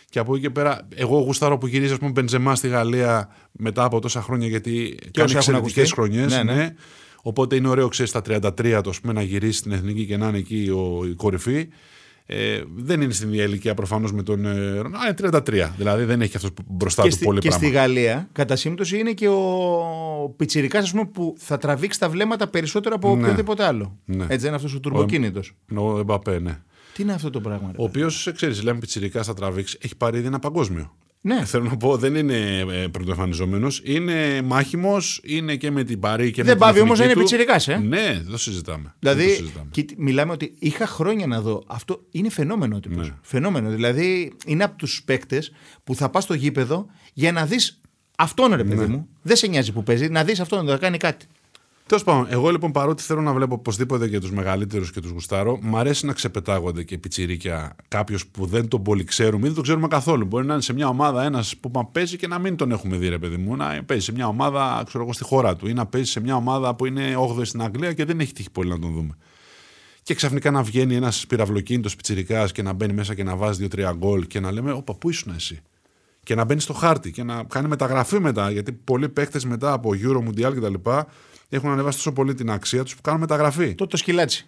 [0.09, 3.83] Και από εκεί και πέρα, εγώ γουστάρω που γυρίζει, ας πούμε, Μπεντζεμά στη Γαλλία μετά
[3.83, 4.71] από τόσα χρόνια, γιατί
[5.11, 5.93] κάνει όσοι έχουν εξαιρετικές ακουστεί.
[5.95, 6.33] χρονιές.
[6.43, 6.73] Ναι, ναι.
[7.21, 10.27] Οπότε είναι ωραίο, ξέρεις, στα 33 του, ας πούμε, να γυρίσει στην εθνική και να
[10.27, 11.67] είναι εκεί ο, η κορυφή.
[12.29, 14.45] Ε, δεν είναι στην ίδια ηλικία προφανώς με τον.
[14.45, 14.97] Ε, Ρονάλντο.
[14.97, 15.31] Α, είναι
[15.67, 15.71] 33.
[15.77, 17.65] Δηλαδή δεν έχει αυτός μπροστά Και, του στη, πολύ και πράγμα.
[17.67, 23.15] στη Γαλλία, κατά σύμπτωση, είναι και ο πιτσιρικάς που θα τραβήξει τα βλέμματα περισσότερο από
[23.15, 23.21] Ναι.
[23.23, 23.97] οποιοδήποτε άλλο.
[24.05, 24.23] Ναι.
[24.23, 25.53] Έτσι δεν είναι αυτός ο τουρμποκίνητος.
[25.75, 26.61] Ο Εμπαπέ, ναι.
[26.97, 30.17] Τι είναι αυτό το πράγμα, ρε, Ο οποίος, ξέρεις, λέμε πιτσυρικά θα τραβήξει, έχει πάρει
[30.17, 30.95] ήδη ένα παγκόσμιο.
[31.21, 31.45] Ναι.
[31.45, 33.81] Θέλω να πω, δεν είναι ε, πρωτοεμφανιζόμενος.
[33.83, 37.19] Είναι μάχημος, είναι και με την Παρή και Δεν με πάβει την όμως να εθνική
[37.33, 37.45] είναι του.
[37.45, 37.77] πιτσιρικάς, ε.
[37.87, 38.83] Ναι, δεν το συζητάμε.
[38.99, 39.67] Δεν το Δηλαδή, συζητάμε.
[39.71, 41.63] κοίτα, μιλάμε ότι είχα χρόνια να δω.
[41.67, 43.07] Αυτό είναι φαινόμενο ο τύπος.
[43.07, 43.13] Ναι.
[43.21, 43.69] Φαινόμενο.
[43.69, 45.51] Δηλαδή, είναι από τους παίκτες
[45.83, 47.81] που θα πας στο γήπεδο για να δεις
[48.17, 48.75] αυτόν, ρε Ναι.
[48.75, 49.07] παιδί μου.
[49.21, 51.25] Δεν σε νοιάζει που παίζει, να δεις αυτόν να κάνει κάτι.
[51.87, 55.59] Τέλος πάντων, εγώ λοιπόν παρότι θέλω να βλέπω οπωσδήποτε και τους μεγαλύτερους και τους γουστάρω,
[55.61, 59.63] μ' αρέσει να ξεπετάγονται και πιτσιρίκια κάποιος που δεν τον πολύ ξέρουμε ή δεν τον
[59.63, 60.25] ξέρουμε καθόλου.
[60.25, 62.97] Μπορεί να είναι σε μια ομάδα ένας που μα παίζει και να μην τον έχουμε
[62.97, 63.55] δει, ρε παιδί μου.
[63.55, 66.35] Να παίζει σε μια ομάδα, ξέρω εγώ, στη χώρα του ή να παίζει σε μια
[66.35, 69.17] ομάδα που είναι 8η στην Αγγλία και δεν έχει τύχει πολύ να τον δούμε.
[70.03, 73.93] Και ξαφνικά να βγαίνει ένας πυραυλοκίνητος πιτσιρικάς και να μπαίνει μέσα και να βάζει δύο-τρία
[73.97, 75.59] γκολ και να λέμε, Όπα, πού ήσουν εσύ;
[76.23, 78.51] Και να μπαίνει στο χάρτη και να κάνει μεταγραφή μετά.
[78.51, 80.73] Γιατί πολλοί παίκτες μετά από Euro, Mundial κτλ
[81.49, 83.75] έχουν ανεβάσει τόσο πολύ την αξία τους που κάνουν μεταγραφή.
[83.75, 84.47] Τότε το σκυλάτσι.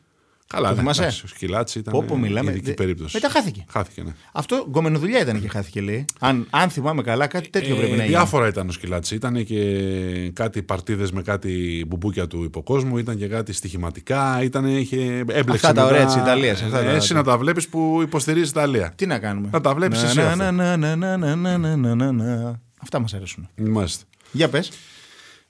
[0.54, 1.94] Καλά, δεν ναι, σκυλάτσι ήταν.
[1.94, 2.52] Πόπο, μιλάμε.
[2.52, 2.74] Ειδική δε...
[2.74, 3.16] περίπτωση.
[3.16, 3.66] Μετά χάθηκε.
[3.70, 4.14] Χάθηκε, ναι.
[4.32, 6.06] Αυτό γκομενοδουλειά ήταν και χάθηκε, λέει.
[6.20, 8.06] Αν, αν θυμάμαι καλά, κάτι ε, τέτοιο ε, πρέπει να είναι.
[8.06, 9.16] Διάφορα ήταν ο σκυλάτσι.
[9.16, 14.44] Ήταν και κάτι παρτίδες με κάτι μπουμπούκια του υποκόσμου, ήταν και κάτι στοιχηματικά.
[14.44, 15.52] Ήταν, είχε, έμπλεξε.
[15.52, 16.62] Αυτά τα ωραία της Ιταλίας.
[16.62, 18.94] Ε, εσύ να τα βλέπεις που υποστηρίζεις Ιταλία.
[18.96, 20.20] Τι να κάνουμε; Να τα βλέπεις εσύ.
[22.82, 23.50] Αυτά μας αρέσουν.
[23.56, 24.04] Μάλιστα.
[24.32, 24.72] Για πες.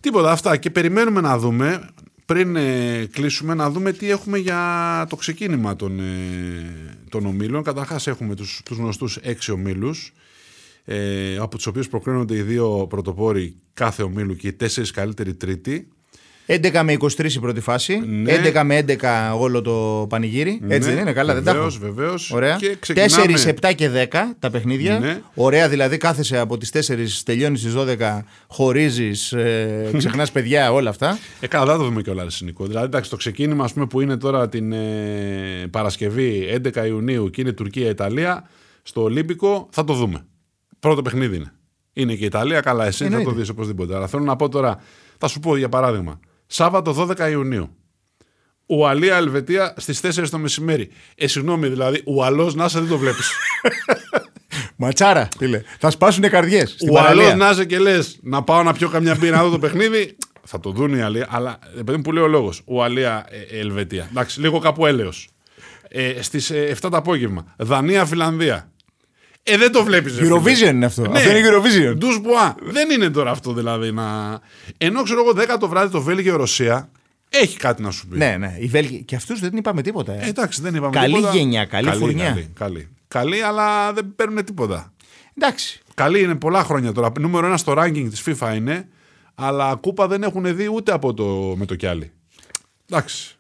[0.02, 1.90] Τίποτα αυτά και περιμένουμε να δούμε
[2.26, 7.64] πριν ε, κλείσουμε να δούμε τι έχουμε για το ξεκίνημα των, ε, των ομίλων.
[7.64, 10.14] Καταρχάς έχουμε τους, τους γνωστούς έξι ομίλους.
[10.86, 15.88] ε, από τους οποίους προκρίνονται οι δύο πρωτοπόροι κάθε ομίλου και οι τέσσερις καλύτεροι τρίτοι.
[16.52, 18.02] 11 με 23 η πρώτη φάση.
[18.06, 18.34] Ναι.
[18.54, 20.60] 11 με 11 όλο το πανηγύρι.
[20.68, 21.86] Έτσι Ναι, δεν είναι, καλά, δεν τα βεβαίως, έχω.
[21.94, 22.32] βεβαίως.
[22.32, 22.56] Ωραία.
[22.56, 25.00] Και ξεκινάμε- 4, 7 και 10 τα παιχνίδια.
[25.00, 25.22] Ναι.
[25.34, 31.18] Ωραία, δηλαδή κάθεσαι από τις 4, τελειώνεις στι 12, χωρίζεις, ε, ξεχνάς παιδιά, όλα αυτά.
[31.40, 32.66] Ε, καλά, δεν θα το δούμε κιόλας, Νικό.
[32.66, 37.42] Δηλαδή, εντάξει, το ξεκίνημα ας πούμε, που είναι τώρα την ε, Παρασκευή 11 Ιουνίου και
[37.42, 38.48] είναι Τουρκία-Ιταλία
[38.84, 40.26] στο Ολύμπικο, θα το δούμε.
[40.80, 41.52] Πρώτο παιχνίδι είναι.
[41.94, 43.30] Είναι και η Ιταλία, καλά, εσύ θα Εννοείται.
[43.30, 43.96] το δεις οπωσδήποτε.
[43.96, 44.78] Αλλά θέλω να πω τώρα,
[45.18, 46.20] θα σου πω για παράδειγμα,
[46.52, 47.76] Σάββατο 12 Ιουνίου.
[48.66, 50.90] Ουαλία Ελβετία στις 4 το μεσημέρι.
[51.16, 53.32] Ε, συγγνώμη, δηλαδή, Ουαλό να είσαι δεν το βλέπεις.
[54.82, 55.62] Ματσάρα, φίλε.
[55.80, 56.76] Θα σπάσουν καρδιές.
[56.92, 60.18] Ουαλό να είσαι και λες να πάω να πιω καμιά μπύρα να δω το παιχνίδι.
[60.44, 62.62] Θα το δουν οι άλλοι, αλλά επειδή μου που λέει ο λόγος.
[62.66, 64.08] Ουαλία ε, Ελβετία.
[64.10, 65.30] Εντάξει, λίγο κάπου έλεος.
[65.88, 67.54] Ε, Στις 7 το απόγευμα.
[67.58, 68.72] Δανία Φιλανδία.
[69.50, 70.18] Ε, δεν το βλέπεις.
[70.20, 71.02] Eurovision είναι αυτό.
[71.02, 71.18] Ναι.
[71.18, 71.98] Αυτό είναι Eurovision.
[71.98, 72.56] Ντους μπουά.
[72.62, 74.40] Δεν είναι τώρα αυτό δηλαδή να.
[74.78, 76.90] Ενώ ξέρω εγώ 10 το βράδυ το Βέλγιο-Ρωσία
[77.30, 78.18] έχει κάτι να σου πει.
[78.18, 78.56] Ναι, ναι.
[78.60, 79.04] Οι Βέλγοι.
[79.04, 80.14] Και αυτούς δεν είπαμε τίποτα.
[80.14, 80.26] Ε.
[80.26, 81.36] Ε, εντάξει, δεν είπαμε Καλή τίποτα.
[81.36, 82.26] γενιά, καλή φουρνιά.
[82.26, 82.90] Καλή, καλή.
[83.08, 84.94] καλή, αλλά δεν παίρνουν τίποτα.
[85.38, 85.80] Εντάξει.
[85.94, 87.12] Καλή είναι πολλά χρόνια τώρα.
[87.20, 88.88] Νούμερο ένα στο ranking της FIFA είναι,
[89.36, 92.12] αλλά κούπα δεν έχουν δει ούτε από το με το κιάλι.
[92.90, 93.39] Εντάξει.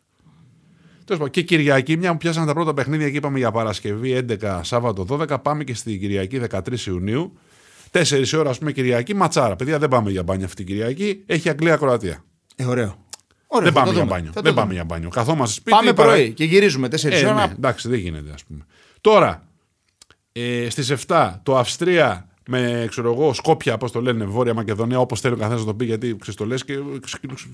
[1.09, 4.59] Τέλος πάντων, Και Κυριακή, μια που πιάσαμε τα πρώτα παιχνίδια και είπαμε για Παρασκευή 11,
[4.63, 7.37] Σάββατο 12, πάμε και στην Κυριακή 13 Ιουνίου.
[7.91, 9.55] 4 ώρα, ας πούμε, Κυριακή, ματσάρα.
[9.55, 11.23] Παιδιά, δεν πάμε για μπάνιο αυτή την Κυριακή.
[11.25, 12.23] Έχει Αγγλία-Κροατία.
[12.55, 13.05] Ε, ωραίο.
[13.47, 14.13] Ωραίο, Δεν θα πάμε το για δούμε.
[14.15, 14.31] μπάνιο.
[14.31, 14.61] Θα το Δεν δούμε.
[14.61, 15.09] πάμε για μπάνιο.
[15.09, 15.77] Καθόμαστε σπίτι.
[15.77, 17.33] Πάμε παρα- πρωί και γυρίζουμε 4 ε, ώρα.
[17.47, 18.65] ναι, εντάξει, δεν γίνεται, ας πούμε.
[19.01, 19.43] Τώρα,
[20.31, 25.19] ε, στις 7, το Αυστρία με, ξέρω εγώ, Σκόπια, πώς το λένε, Βόρεια Μακεδονία, όπως
[25.19, 26.79] θέλει ο καθένας να το πει, γιατί ξέρεις το λες και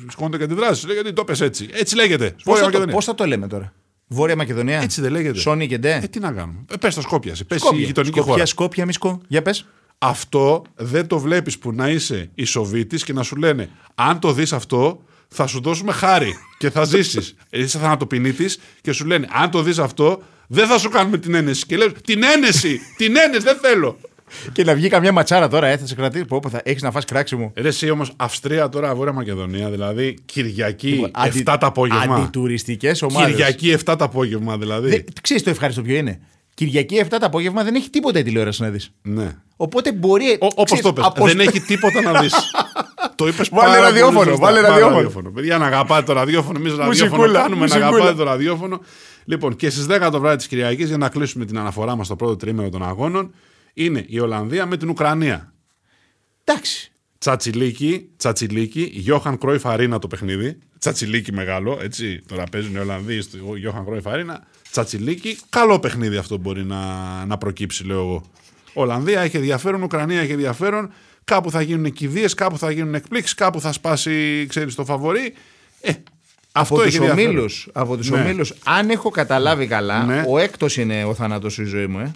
[0.10, 0.86] σηκώνονται και αντιδράσεις.
[0.86, 1.70] Λέει, γιατί το πες έτσι.
[1.72, 2.30] Έτσι λέγεται.
[2.30, 2.94] Πώς Βόρεια θα, το, Μακεδονία.
[2.96, 3.74] πώς θα το λέμε τώρα;
[4.08, 5.40] Βόρεια Μακεδονία; Έτσι δεν λέγεται.
[5.40, 6.60] Σόνι και Ντε; Ε, τι να κάνουμε.
[6.72, 7.46] Ε, πες το Σκόπια, εσύ.
[7.46, 7.86] πες η Σκόπια.
[7.86, 8.46] γειτονική Σκόπια, χώρα.
[8.46, 9.22] Σκόπια, Μισκό.
[9.28, 9.66] Για πες.
[9.98, 14.54] Αυτό δεν το βλέπεις που να είσαι ισοβήτης και να σου λένε αν το δεις
[14.54, 17.36] αυτό θα σου δώσουμε χάρη και θα ζήσεις.
[17.50, 21.66] Είσαι θανατοπινίτης και σου λένε αν το δεις αυτό δεν θα σου κάνουμε την ένεση.
[21.66, 23.98] Και λες την ένεση, την ένεση δεν θέλω.
[24.52, 26.26] Και να βγει καμιά ματσάρα τώρα, ε, θα σε κρατήσει.
[26.26, 27.52] Πω, πω, θα έχεις να φας κράξιμο.
[27.56, 32.16] Ρε εσύ όμως Αυστρία τώρα Βόρεια Μακεδονία δηλαδή Κυριακή 7 Αντι- το απόγευμα.
[32.16, 33.32] Αντιτουριστικές ομάδες.
[33.32, 35.04] Κυριακή 7 το απόγευμα δηλαδή.
[35.22, 36.20] Ξέρεις το ευχάριστο ποιο είναι.
[36.54, 38.90] Κυριακή 7 το απόγευμα δεν έχει τίποτα η τηλεόραση να δεις.
[39.02, 39.36] Ναι.
[39.58, 40.38] Οπότε μπορεί.
[40.40, 42.34] Όπως ξέρεις, το πες, αποσ- δεν έχει τίποτα να δεις.
[43.16, 44.46] το είπες Βάλε πάρα ραδιόφωνο, πολύ σωστά.
[44.46, 45.30] βάλε Πάρε ραδιόφωνο.
[45.32, 46.58] Παιδιά, να αγαπάτε το ραδιόφωνο.
[46.60, 47.88] Εμείς ραδιόφωνο Μουσικούλα, κάνουμε να μουσικούλα.
[47.88, 48.80] αγαπάτε το ραδιόφωνο.
[49.26, 52.16] Λοιπόν, και στις 10 το βράδυ της Κυριακής, για να κλείσουμε την αναφορά μας στο
[52.16, 53.34] πρώτο τρίμηνο των αγώνων,
[53.78, 55.54] είναι η Ολλανδία με την Ουκρανία.
[56.44, 56.92] Εντάξει.
[57.18, 60.58] Τσατσιλίκη, Τσατσιλίκη, Γιώχαν Κρόιφ Αρίνα το παιχνίδι.
[60.80, 62.22] Τσατσιλίκη μεγάλο, έτσι.
[62.28, 64.44] Τώρα παίζουν οι Ολλανδοί στο Γιώχαν Κρόιφ Αρίνα.
[64.72, 66.86] Τσατσιλίκη, καλό παιχνίδι αυτό μπορεί να,
[67.26, 68.24] να προκύψει, λέω εγώ.
[68.74, 70.92] Ολλανδία έχει ενδιαφέρον, Ουκρανία έχει ενδιαφέρον.
[71.24, 75.34] Κάπου θα γίνουν κηδείες, κάπου θα γίνουν εκπλήξεις, κάπου θα σπάσει, ξέρεις, το φαβορή.
[75.82, 75.92] Ε,
[76.52, 77.30] αυτό από έχει τους ενδιαφέρον.
[77.30, 78.22] ομίλους, από τους Ναι.
[78.22, 80.24] ομίλους, αν έχω καταλάβει καλά, Ναι.
[80.28, 82.00] ο έκτος είναι ο θάνατος στη ζωή μου.
[82.00, 82.12] Ε.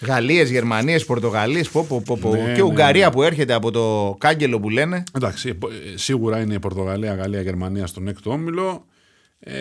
[0.00, 2.30] Γαλλίες, Γερμανίες, Πορτογαλίες, πω, πω, πω, πω.
[2.30, 5.02] Ναι, και ναι, Ουγγαρία που έρχεται από το κάγκελο που λένε.
[5.16, 8.84] Εντάξει, ε, ε, σίγουρα είναι η Πορτογαλία, Γαλλία, Γερμανία στον έκτο όμιλο.
[9.40, 9.54] Ε,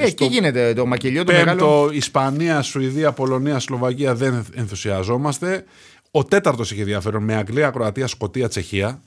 [0.00, 1.50] Ε, εκεί γίνεται το μακελιό το μεγάλο.
[1.50, 5.64] Πέμπτο, Ισπανία, Σουηδία, Πολωνία, Σλοβακία δεν ενθουσιαζόμαστε.
[6.10, 9.00] Ο τέταρτος είχε ενδιαφέρον με Αγγλία, Κροατία, Σκοτία, Τσεχία.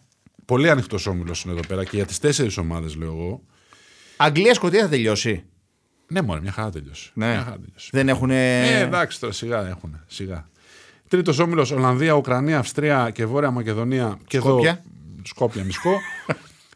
[0.46, 3.42] Πολύ ανοιχτός όμιλος είναι εδώ πέρα και για τις τέσσερις ομάδες, λέω εγώ.
[4.18, 5.44] Αγγλία Σκοτία θα τελειώσει.
[6.08, 7.12] Ναι, μόνο μια χαρά τελειώσει.
[7.14, 7.26] Ναι.
[7.28, 7.90] Μια χαρά τελειώσει.
[7.92, 8.30] Δεν έχουν.
[8.32, 10.00] Ε, εντάξει τώρα, σιγά έχουν.
[10.08, 10.49] Σιγά.
[11.10, 14.20] Τρίτος όμιλος, Ολλανδία, Ουκρανία, Αυστρία και Βόρεια Μακεδονία.
[14.28, 14.70] Και Σκόπια.
[14.70, 14.82] Εδώ,
[15.24, 15.92] Σκόπια, Μισκό.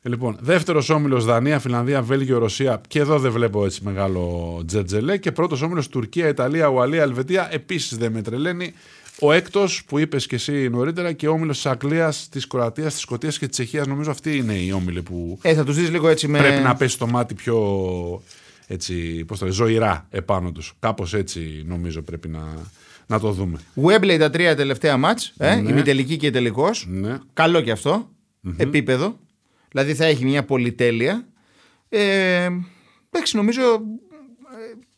[0.02, 2.82] Ε, λοιπόν, δεύτερος όμιλος, Δανία, Φιλανδία, Βέλγιο, Ρωσία.
[2.88, 5.18] Και εδώ δεν βλέπω έτσι μεγάλο τζετζελέ.
[5.18, 7.48] Και πρώτος όμιλος, Τουρκία, Ιταλία, Ουαλία, Ελβετία.
[7.52, 8.74] Επίσης δεν με τρελαίνει.
[9.20, 13.02] Ο έκτος που είπες και εσύ νωρίτερα και ο όμιλος της Αγγλίας, της Κροατίας, της
[13.02, 13.88] Σκωτίας και της Τσεχίας.
[13.88, 16.38] Νομίζω αυτοί είναι οι όμιλοι που Ε, θα τους δεις λίγο έτσι με.
[16.40, 17.58] πρέπει να πέσει το μάτι πιο
[18.68, 20.74] έτσι, πώς το λέει, ζωηρά επάνω τους.
[20.80, 22.42] Κάπως έτσι νομίζω πρέπει να,
[23.08, 23.60] να το δούμε.
[23.84, 25.70] Webley τα τρία τελευταία μάτς, ε, Ναι.
[25.70, 26.86] ημιτελική και τελικός.
[26.90, 27.18] Ναι.
[27.34, 28.10] Καλό και αυτό.
[28.58, 29.20] Επίπεδο.
[29.72, 31.28] Δηλαδή θα έχει μια πολυτέλεια.
[31.90, 32.48] Ε,
[33.10, 33.78] εντάξει, νομίζω ε,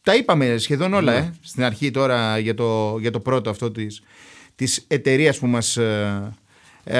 [0.01, 1.17] τα είπαμε σχεδόν όλα Ναι.
[1.17, 4.01] ε, στην αρχή τώρα για το, για το πρώτο αυτό της,
[4.55, 6.31] της εταιρείας που μας ε,
[6.83, 6.99] ε,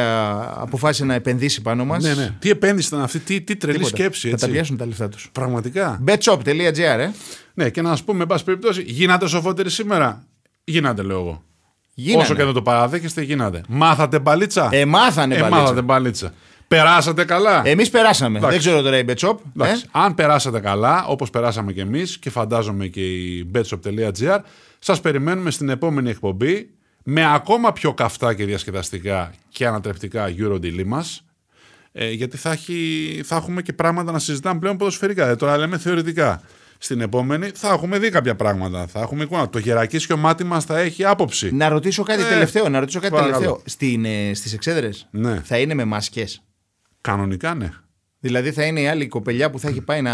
[0.56, 2.04] αποφάσισε να επενδύσει πάνω μας.
[2.04, 2.36] Ναι, ναι.
[2.40, 3.96] Τι επένδυση ήταν αυτή, τι, τι τρελή Τίποτα.
[3.96, 4.30] σκέψη.
[4.30, 4.56] Θα τα Έτσι.
[4.58, 5.30] πιάσουν τα λεφτά τους.
[5.32, 6.04] Πραγματικά.
[6.08, 7.10] betshop.gr ε.
[7.54, 10.26] Ναι, και να σας πούμε, εν πάση περιπτώσει, γίνατε σοφότεροι σήμερα.
[10.66, 11.44] Γίνατε, λέω εγώ.
[11.94, 12.24] Γίνανε.
[12.24, 13.64] Όσο και δεν το παραδέχεστε, γίνατε.
[13.68, 15.60] Μάθατε μπαλίτσα; Ε, μάθανε Ε, μπαλίτσα.
[15.62, 16.34] μάθατε μπαλίτσα.
[16.68, 18.38] Περάσατε καλά; Εμείς περάσαμε.
[18.38, 18.58] Εντάξει.
[18.58, 19.36] Δεν ξέρω τώρα η betshop.
[19.56, 19.90] Εντάξει, Ε.
[19.92, 24.40] Αν περάσατε καλά, όπως περάσαμε και εμείς και φαντάζομαι και η betshop.gr,
[24.80, 26.70] σας περιμένουμε στην επόμενη εκπομπή
[27.04, 31.24] με ακόμα πιο καυτά και διασκεδαστικά και ανατρεπτικά Euro μας.
[31.92, 35.28] Ε, γιατί θα, έχει, θα έχουμε και πράγματα να συζητάμε πλέον ποδοσφαιρικά.
[35.28, 36.42] Ε, τώρα λέμε θεωρητικά.
[36.78, 38.86] Στην επόμενη θα έχουμε δει κάποια πράγματα.
[38.88, 39.50] Θα έχουμε εικόνα.
[39.50, 41.56] Το γερακί ο μάτι μας θα έχει άποψη.
[41.56, 42.70] Να ρωτήσω κάτι Ε, τελευταίο.
[42.70, 43.38] Να ρωτήσω κάτι παρακαλώ.
[43.38, 43.62] τελευταίο.
[43.66, 45.42] Στην, ε, στις εξέδρες Ναι.
[45.44, 46.42] θα είναι με μάσκες;
[47.02, 47.70] Κανονικά ναι.
[48.20, 50.12] Δηλαδή θα είναι η άλλη κοπελιά που θα έχει πάει να.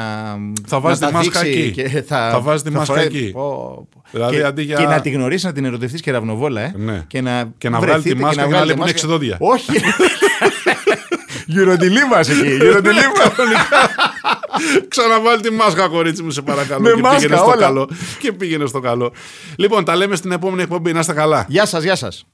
[0.67, 1.71] Θα βάζει να τη τα μάσκα δείξει εκεί.
[1.71, 3.31] Και θα, Θα βάζει τη μάσκα φοράει- εκεί.
[3.31, 4.03] Πω, πω.
[4.11, 6.73] Δηλαδή, και, αντί για- και να τη γνωρίσει, να την ερωτευτείς και ραυνοβόλα, ε.
[6.77, 7.03] Ναι.
[7.07, 8.95] Και να, Και να βγάλει τη βρεθείτε μάσκα και να βγάλει λείπουν μάσκα.
[8.95, 9.37] έξι δόντια.
[9.39, 9.71] Όχι.
[11.45, 12.47] Γυροντιλή μας εκεί.
[12.55, 13.31] Γυροντιλή μας.
[14.87, 16.81] Ξαναβάλει τη μάσκα, κορίτσι μου, σε παρακαλώ.
[16.81, 17.55] Με και μάσκα, πήγαινε στο όλα.
[17.55, 17.89] καλό.
[18.19, 19.13] Και πήγαινε στο καλό.
[19.57, 20.93] Λοιπόν, τα λέμε στην επόμενη εκπομπή.
[20.93, 21.45] Να είστε καλά.
[21.49, 22.25] Γεια σας, γεια σας.